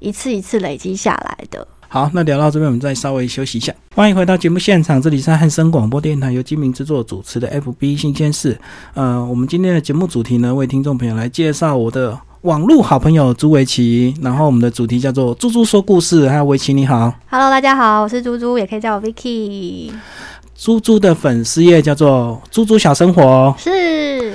[0.00, 1.66] 一次一次累积下来的。
[1.88, 3.72] 好，那聊到这边，我们再稍微休息一下。
[3.94, 8.60] 欢迎回到节目现场，这里是汉声广播电台由金明制作主持的 FB 新鲜事。
[8.92, 14.14] 呃，我们今天的节目主题呢，为听众朋友来介绍我的网络好朋友朱维奇。
[14.20, 16.28] 然后我们的主题叫做“猪猪说故事”。
[16.28, 19.90] 还有维奇你好，Hello，大家好，我是猪猪，也可以叫我 Vicky。
[20.54, 24.34] 猪猪的粉丝页叫做“猪猪小生活是，”，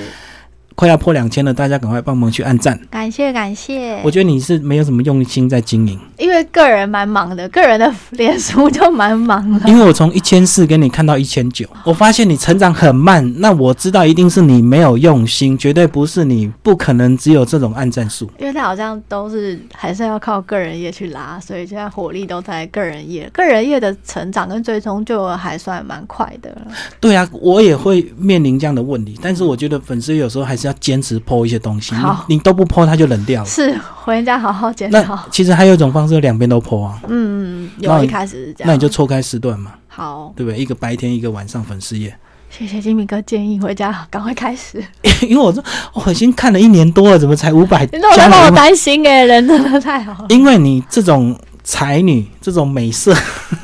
[0.79, 2.79] 快要破两千了，大家赶快帮忙去按赞。
[2.89, 3.99] 感谢感谢。
[4.01, 9.61] 我觉得你是没有什么用心在经营，因为个人蛮忙的，个人的脸书就蛮忙了。
[9.67, 18.31] 因为我从一千四给你看到一千九，我发现你成长很慢，那我知道一定是你没有用心，绝对不是你不可能只有这种按赞数。
[18.39, 23.29] 因为他好像都是还是要靠个人业去拉，所以现在火力都在个人业。
[23.33, 26.61] 个人业的成长跟追踪就还算蛮快的了。
[27.01, 33.47] 对啊，我也会面临这样的问题，但是我觉得粉丝有时候还是要坚持 PO 一些东西，好你你都不 PO 它就冷掉了。
[33.49, 35.19] 是回家好好检那讨。
[35.31, 38.67] 其实还有一种方式，两边都 PO 啊，嗯，有一开始是这样。
[38.67, 40.59] 那你就错开时段嘛，好，对不对？
[40.59, 42.15] 一个白天，一个晚上粉丝页。
[42.49, 44.83] 谢谢金明哥建议，回家赶快开始。
[45.21, 45.63] 因为我说
[45.93, 48.51] 我已经看了一年多了，怎么才五百 你怎么在帮我？
[48.51, 50.25] 担心哎、人真的太好了。
[50.29, 53.13] 因为你这种才女、这种美色、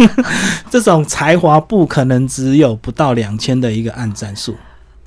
[0.70, 4.56] 这种才华，不可能只有不到两千的一个按赞数。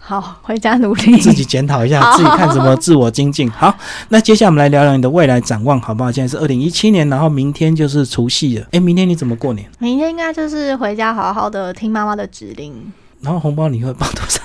[0.09, 1.19] 好，回家努力。
[1.19, 3.51] 自己检讨一下，自己看怎么自我精进。
[3.51, 3.77] 好，
[4.09, 6.11] 那接下来我们来聊聊你的未来展望，好不好？
[6.11, 8.67] 现在是二零一七年，然后明天就是除夕了。
[8.73, 9.71] 哎，明天你怎么过年？
[9.79, 12.91] 明天应该就是回家好好的听妈妈的指令。
[13.21, 14.41] 然后红包你会包多少？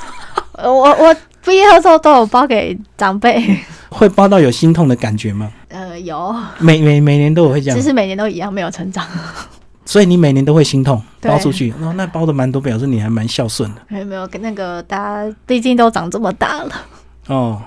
[0.57, 3.57] 呃 我我毕业的时候都有包给长辈。
[3.87, 5.49] 会包到有心痛的感觉吗？
[5.69, 9.05] 呃，有，每每每年都有会这样其，实每年都一样，没有成长。
[9.85, 16.71] 所以你每年都会心痛，包出去，哦，那包的蛮多，表示你还蛮孝顺的没有没有，跟那个大家毕竟都长这么大了，
[17.27, 17.61] 哦。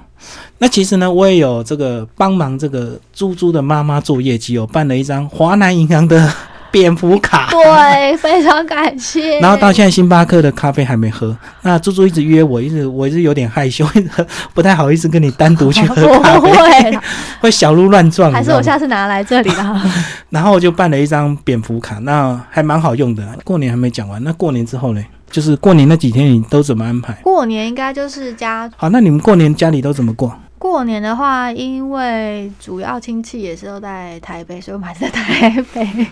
[0.58, 6.32] 那其实呢，我也有这个帮忙这个猪猪的妈妈做业绩，哦办了一张华南银行的
[6.76, 7.48] 蝙蝠卡。
[7.50, 9.38] 对，非常感谢。
[9.40, 13.86] 然后到现在星巴克的咖啡还没喝，那猪猪一直约我，一直我一直有点害羞，
[14.52, 16.98] 不太好意思跟你单独去喝 咖不啡，会，
[17.40, 18.30] 会小鹿乱撞。
[18.30, 19.82] 还是我下次拿来这里啦。
[20.28, 23.26] 然后我就办了一张蝙蝠卡，那还蛮好用的。
[23.42, 25.02] 过年还没讲完，那过年之后呢？
[25.30, 27.12] 就是过年那几天你都怎么安排？
[27.22, 30.32] 过年应该就是家好，那你们过年家里都怎么过？
[30.58, 36.06] 过年的话，因为主要亲戚也是都在台北，所以我们还是在台北。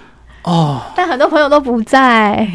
[0.44, 2.48] 哦，但很多朋友都不在。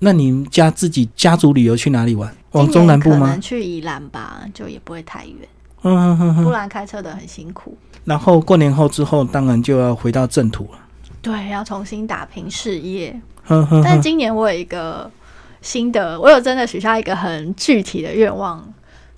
[0.00, 2.34] 那你们家自己家族旅游去哪里玩？
[2.52, 3.40] 往中南部吗可能？
[3.40, 5.36] 去宜兰吧，就也不会太远，
[5.82, 6.44] 嗯哼哼哼。
[6.44, 7.76] 不然开车的很辛苦。
[8.04, 10.78] 然后过年后之后，当然就要回到正途了。
[11.22, 13.18] 对，要重新打拼事业。
[13.84, 15.10] 但今年我有一个
[15.60, 18.62] 新的，我有真的许下一个很具体的愿望，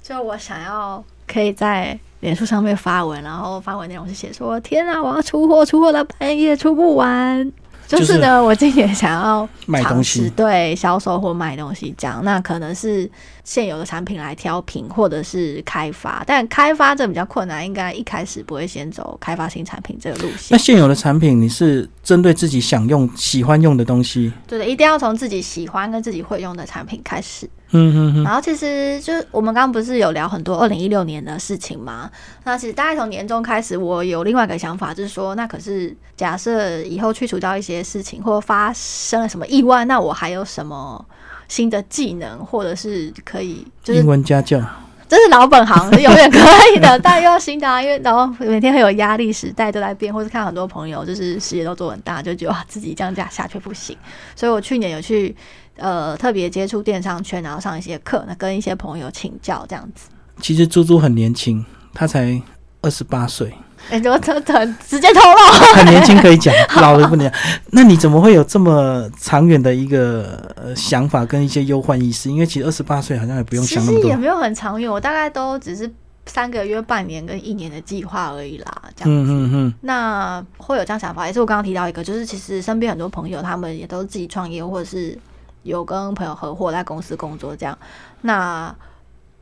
[0.02, 7.50] 就我想要可以在脸书上面发文，然后发文内容是写说：天啊，我要出货，出货到半夜出不完。
[7.86, 13.08] 就是呢，我今年想要卖东西，对销售或卖东西这样，那可能是
[13.44, 16.24] 现有的产品来挑品，或者是开发。
[16.26, 20.48] 但开发这比较困难，应该一开始不会先走开发新产品这个路线。
[20.50, 27.48] 那现有的产品，你是针对自己想用、喜欢用的东西，对的，一定要从自己喜欢跟自己会用的产品开始。
[27.74, 32.10] 嗯然后其实就我们刚刚不是有聊很多二零一六年的事情吗？
[32.44, 41.04] 那其实大概从年终开始，我有另外一个想法，就是说，那可是假设以后去除掉一些事情，或发生了什么意外，那我还有什么
[41.48, 44.60] 新的技能，或者是可以，就是英文家教，
[45.08, 46.38] 这是老本行，是永远可
[46.74, 53.96] 以的，但又要新的啊，因为然后每天很有压力，时代都在变，或是看很多朋友就是事业都做很大，就觉得哇自己这样下下去不行，
[54.34, 55.34] 所以我去年有去
[55.76, 60.08] 呃特别接触电商圈，然后上一些课，那跟一些朋友请教这样子。
[60.40, 62.40] 其实猪猪很年轻，他才
[62.80, 63.54] 二十八岁，
[63.88, 66.52] 哎、怎么这这直接透露，很年轻可以讲，
[66.82, 67.40] 老了不能讲。
[67.70, 72.28] 那你怎么会有这么长远的一个呃想法跟一些忧患意识？
[72.30, 74.02] 因为其实二十八岁好像也不用想那么多。
[74.02, 75.90] 实也没有很长远，我大概都只是
[76.26, 78.82] 三个月、半年跟一年的计划而已啦。
[78.96, 79.10] 这样。
[79.10, 85.16] 嗯嗯嗯，那会有这样想法，也是我刚刚提到一个，就是其实身边很多朋友他们也都自己创业，或者是
[85.64, 87.76] 有跟朋友合伙在公司工作这样。
[88.22, 88.74] 那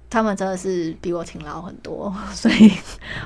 [0.09, 2.73] 他们真的是比我勤劳很多， 所以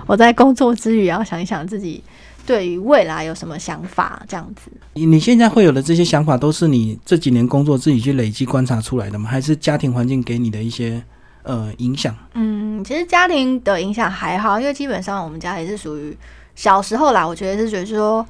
[0.07, 2.03] 我在工作之余也要想一想自己
[2.47, 4.71] 对于未来有什么想法，这样子。
[4.95, 9.29] 你你现在会有的这些想法，都是你这几年工作自己去累积观察出来的吗？
[9.29, 11.03] 还是家庭环境给你的一些
[11.43, 12.15] 呃影响？
[12.35, 16.17] 嗯，其实家庭的影响还好，因为基本上我们家也是属于
[16.55, 18.25] 小时候啦，我觉得是觉得说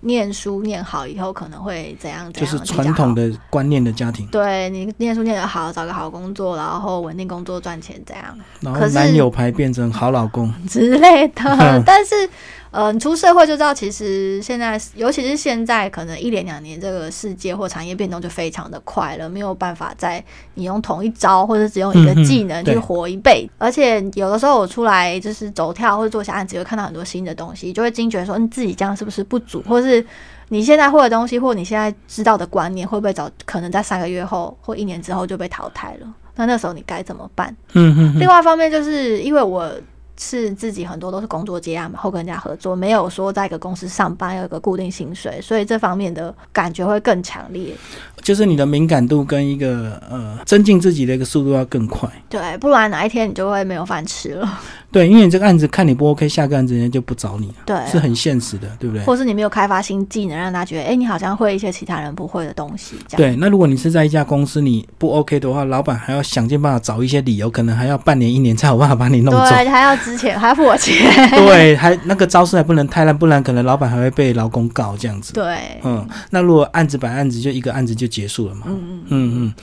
[0.00, 3.30] 念书念好以后可能会怎样怎样，就是传统的。
[3.50, 11.42] 观念的家庭，对你念书念得好，找个好工作，然后稳定工作赚钱，这样然后男友牌变成好老公，之类的。
[11.86, 12.28] 但是，
[12.70, 20.22] 呃，你出社会就知道，其实现在，尤其是现在，可能一年两年，这个世界或产业变动就非常的快了，没有办法在
[20.54, 23.52] 你用同一招或者只用一个技能去活一辈子。
[23.58, 30.04] 而且有的时候我出来就是走跳或者做下案子，会看到很多新的东西，就会惊觉说你自己这样是不是不足，或是
[30.48, 36.14] 你现在会的东西，或你现在知道的观念，会不会早可能在三个月后或一年之后就被淘汰了？
[36.34, 37.48] 那那时候你该怎么办？
[37.72, 39.72] 嗯嗯嗯另外一方面，就是因为我
[40.18, 47.74] 是自己很多都是工作接案嘛，后跟人家合作，没有说在一个公司上班有一个固定薪水，所以这方面的感觉会更强烈。
[48.22, 52.10] 就是你的敏感度跟一个呃增进自己的一个速度要更快。
[52.28, 54.60] 对，不然哪一天你就会没有饭吃了。
[54.96, 59.04] 对，因为你这个案子看你不 OK，下个案子人家就不找你了，对，是很现实的，对不对？
[59.04, 69.40] 或是你没有开发新技能，让他觉得，哎、你好像会一些其他人不会的东西，对，那如果你是在一家公司你不 OK 的话，老板还要想尽办法找一些理由，可能还要半年一年才有办法把你弄走。
[69.50, 70.96] 对，还要之前还要付我钱。
[71.44, 75.34] 对，还那个招式还不能太烂，不然可能老板还会被劳工告这样子。
[75.34, 78.62] 对，嗯，那如果案子摆案子，就一个案子就结束了嘛。
[78.66, 79.54] 嗯嗯，嗯嗯，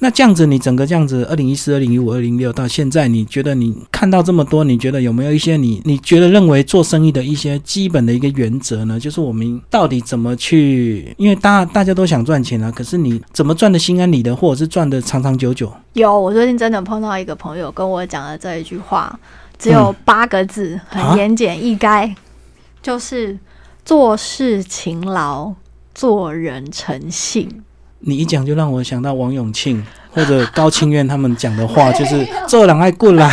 [0.00, 8.98] 那这样子，你整个这样子，二零一四、二零一五、二零六到现在，你觉得你看到这么多，你觉得有没有一些你你觉得认为做生意的一些基本的一个原则呢？
[8.98, 15.72] 就是我们到底怎么去，因为大大家都想赚钱啊，可是你怎么赚的心安理得，或者是赚的长长久久？
[15.94, 19.18] 有，我最近真的碰到一个朋友跟我讲了这一句话，
[19.58, 22.14] 只有八个字，很言简意赅，
[22.82, 23.38] 就是
[23.84, 25.54] 做事勤劳，
[25.94, 27.63] 做人诚信。
[28.06, 33.26] 你一讲就让我想到王永庆 或者高清苑他们讲的话， 就是做人爱过来，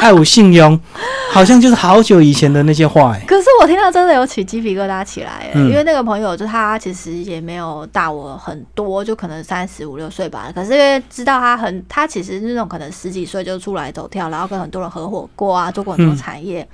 [0.00, 0.78] 爱有信用，
[1.32, 10.50] 好像就是好久以前的那些话、哎，可是我听到真的有起鸡皮疙瘩起来因为那个朋友就他其实也没有大我很多，就可能三十五六岁吧。
[10.52, 16.16] 可是因为知道他很，他其实是那种可能十几岁就出来走跳，然后跟很多人合伙过啊，做过很多嗯。
[16.16, 16.66] 产业，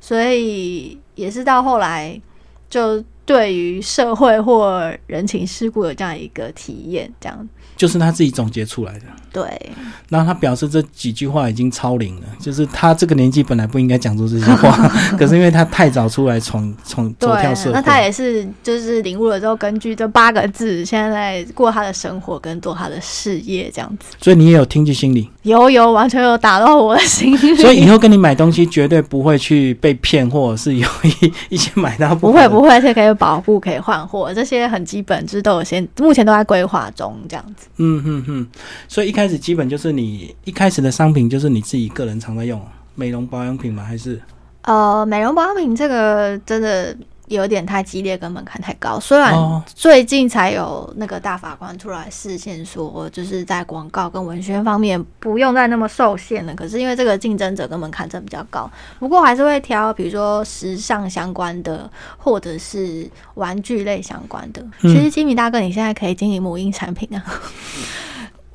[0.00, 2.20] 所以也是到后来
[2.68, 7.46] 就对于社会或人情世故的这样一个体验，这样
[7.76, 9.06] 就是他自己总结出来的。
[9.36, 9.72] 对。
[10.08, 24.16] 然后他表示这几句话已经超龄了，就是他这个年纪本来不应该讲出这些话， 可是因为他太早出来闯闯走跳社，会，那他也是就是领悟了之后，根据这八个字，现在在过他的生活跟做他的事业这样子。
[24.20, 27.54] 所以你也有听进心里，有有，完全有打到我的心里。
[27.56, 37.66] 所以以后跟你买东西绝对不会去被骗，或者是有一 一些买到不会不会，而且可以保护，可以换货，这些很基本，就是都有先，目前都在规划中这样子。
[37.78, 38.46] 嗯嗯嗯，
[38.88, 42.60] 所以一开始基本就是你一开始的商品就是你自己个人常在用
[42.94, 43.84] 美容保养品吗？
[43.84, 44.20] 还是
[44.62, 46.96] 呃，美容保养品这个真的
[47.28, 48.98] 有点太激烈，跟门槛太高。
[48.98, 56.54] 虽然哦最近才有那个大法官出来视线说，就是在广告跟文宣方面不用再那么受限了。
[56.54, 64.62] 可是因为这个竞争者跟门槛真的比较高，不过还是会挑，比如说时尚相关的，或者是玩具类相关的。
[64.82, 67.24] 嗯其实金米大哥，你现在可以经营母婴产品啊，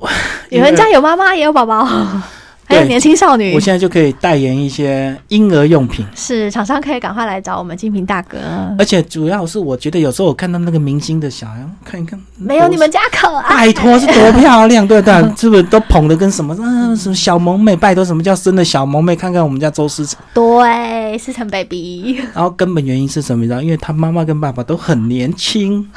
[0.52, 1.82] 因为有人家有妈妈也有宝宝，
[2.68, 3.60] 还有年轻少女我。
[3.60, 6.04] 现在就可以代言一些婴儿用品。
[6.14, 8.38] 是厂商可以赶快来找我们金平大哥，
[8.78, 13.66] 而且主要是我觉得有时候我看到那个明星的小孩，看一看，没有你们家可爱。
[13.66, 15.14] 拜托是多漂亮，对不对？
[15.36, 17.74] 是不是都捧的跟什么嗯、什么小萌妹？
[17.74, 19.16] 拜托什么叫真的小萌妹？
[19.16, 20.20] 看看我们家周思成。
[20.34, 22.20] 对，思成 baby。
[22.34, 23.42] 然后根本原因是什么？
[23.42, 23.62] 你知道？
[23.62, 25.88] 因为他妈妈跟爸爸都很年轻，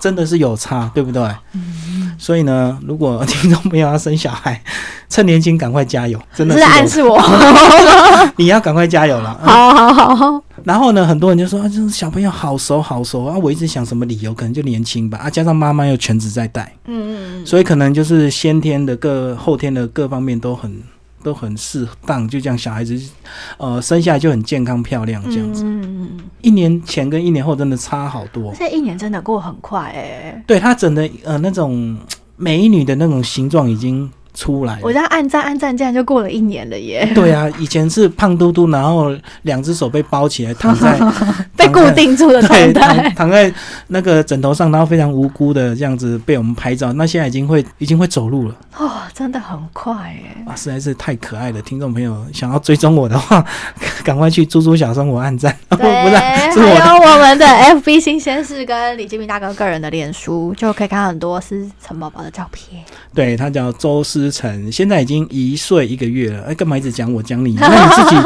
[0.00, 1.22] 真的是有差，对不对？
[2.20, 4.62] 所以呢，如果听众朋友要生小孩，
[5.08, 7.18] 趁年轻赶快加油，真的是是暗示我。
[8.36, 9.40] 你要赶快加油了。
[9.42, 13.38] 嗯 好好好好，然后呢，很多人就说啊，就是小朋友好熟好熟啊。
[13.38, 20.70] 我一直想什么理由，可能就年轻吧啊，加上妈妈又全职在带，嗯嗯嗯所以可能就是先天的各后天的各方面都很
[21.22, 23.00] 都很适当，就这样小孩子
[23.58, 25.62] 呃生下来就很健康漂亮这样子。
[25.64, 28.52] 嗯嗯嗯，一年前跟一年后真的差好多。
[28.54, 30.44] 这一年真的过很快哎。
[30.46, 31.96] 对她整的呃那种
[32.36, 34.10] 美女的那种形状已经
[34.40, 34.78] 出来。
[34.82, 37.06] 我这样按赞按赞，竟然就过了一年了耶！
[37.14, 40.98] 对啊，以前是胖嘟嘟，然后两只手被包起来， 躺在
[41.54, 43.30] 被固定住的状对，态躺。
[43.30, 43.52] 在
[43.88, 46.90] 那个枕头上，然后非常无辜的这样子被我们拍照。
[46.94, 50.42] 那现在已经会已经会走路了哦，真的很快耶！
[50.46, 51.60] 啊，实在是太可爱了。
[51.60, 53.44] 听众朋友想要追踪我的话，
[54.02, 55.54] 赶快去猪猪小生活按赞。
[55.68, 62.82] 不对，是，是我还有我们的 FB 新鲜事跟李金明大哥个人的脸书，就可以看到很多是陈宝宝的照片。
[63.14, 66.44] 对他叫周思成，现在已经一岁一个月了。
[66.44, 67.54] 哎，干嘛一直讲我讲你？
[67.60, 68.16] 那你自己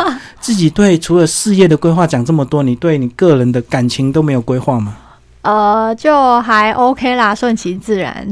[0.41, 4.97] 自己对除了事业的规划讲这么多，你对你个人的感情都没有规划吗？
[5.43, 8.27] 呃，就还 OK 啦，顺其自然。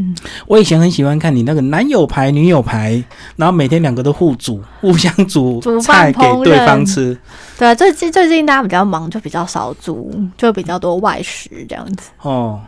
[0.46, 3.04] 我以前很喜欢看你那个男友牌、女友牌，
[3.36, 7.14] 然后每天两个都互煮，互相煮煮菜给对方吃。
[7.58, 12.08] 对，最近最近大家比较忙，就比较少煮，就比较多外食这样子。
[12.22, 12.58] 哦，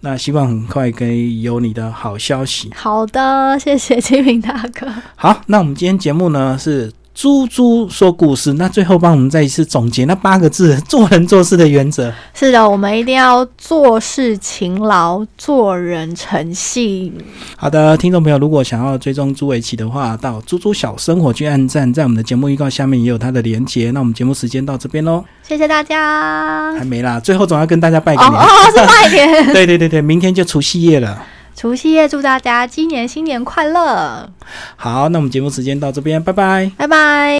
[0.00, 2.70] 那希望很快可以有你的好消息。
[2.74, 4.86] 好的，谢谢金明大哥。
[5.16, 12.14] 好，那我们今天节目呢是猪猪说故事，那最后帮我们再一次总结那八个字做人做事的原则。
[12.32, 17.12] 是的，我们一定要做事勤劳，做人诚信。
[17.56, 23.90] 好的，听众朋友，如果想要追踪朱伟奇的话，到猪猪小生活去按赞，在我们的节目预告下面也有他的连结。
[23.90, 26.72] 那我们节目时间到这边喽，谢谢大家。
[26.74, 28.32] 还没啦，最后总要跟大家拜个年。
[28.32, 29.46] 哦哦，是拜年。
[29.52, 31.20] 对对对对，明天就除夕夜了。
[31.58, 34.30] 除夕夜，祝大家今年新年快乐，
[34.76, 36.70] 好，那我们节目时间到这边，拜拜。
[36.76, 37.34] 拜拜。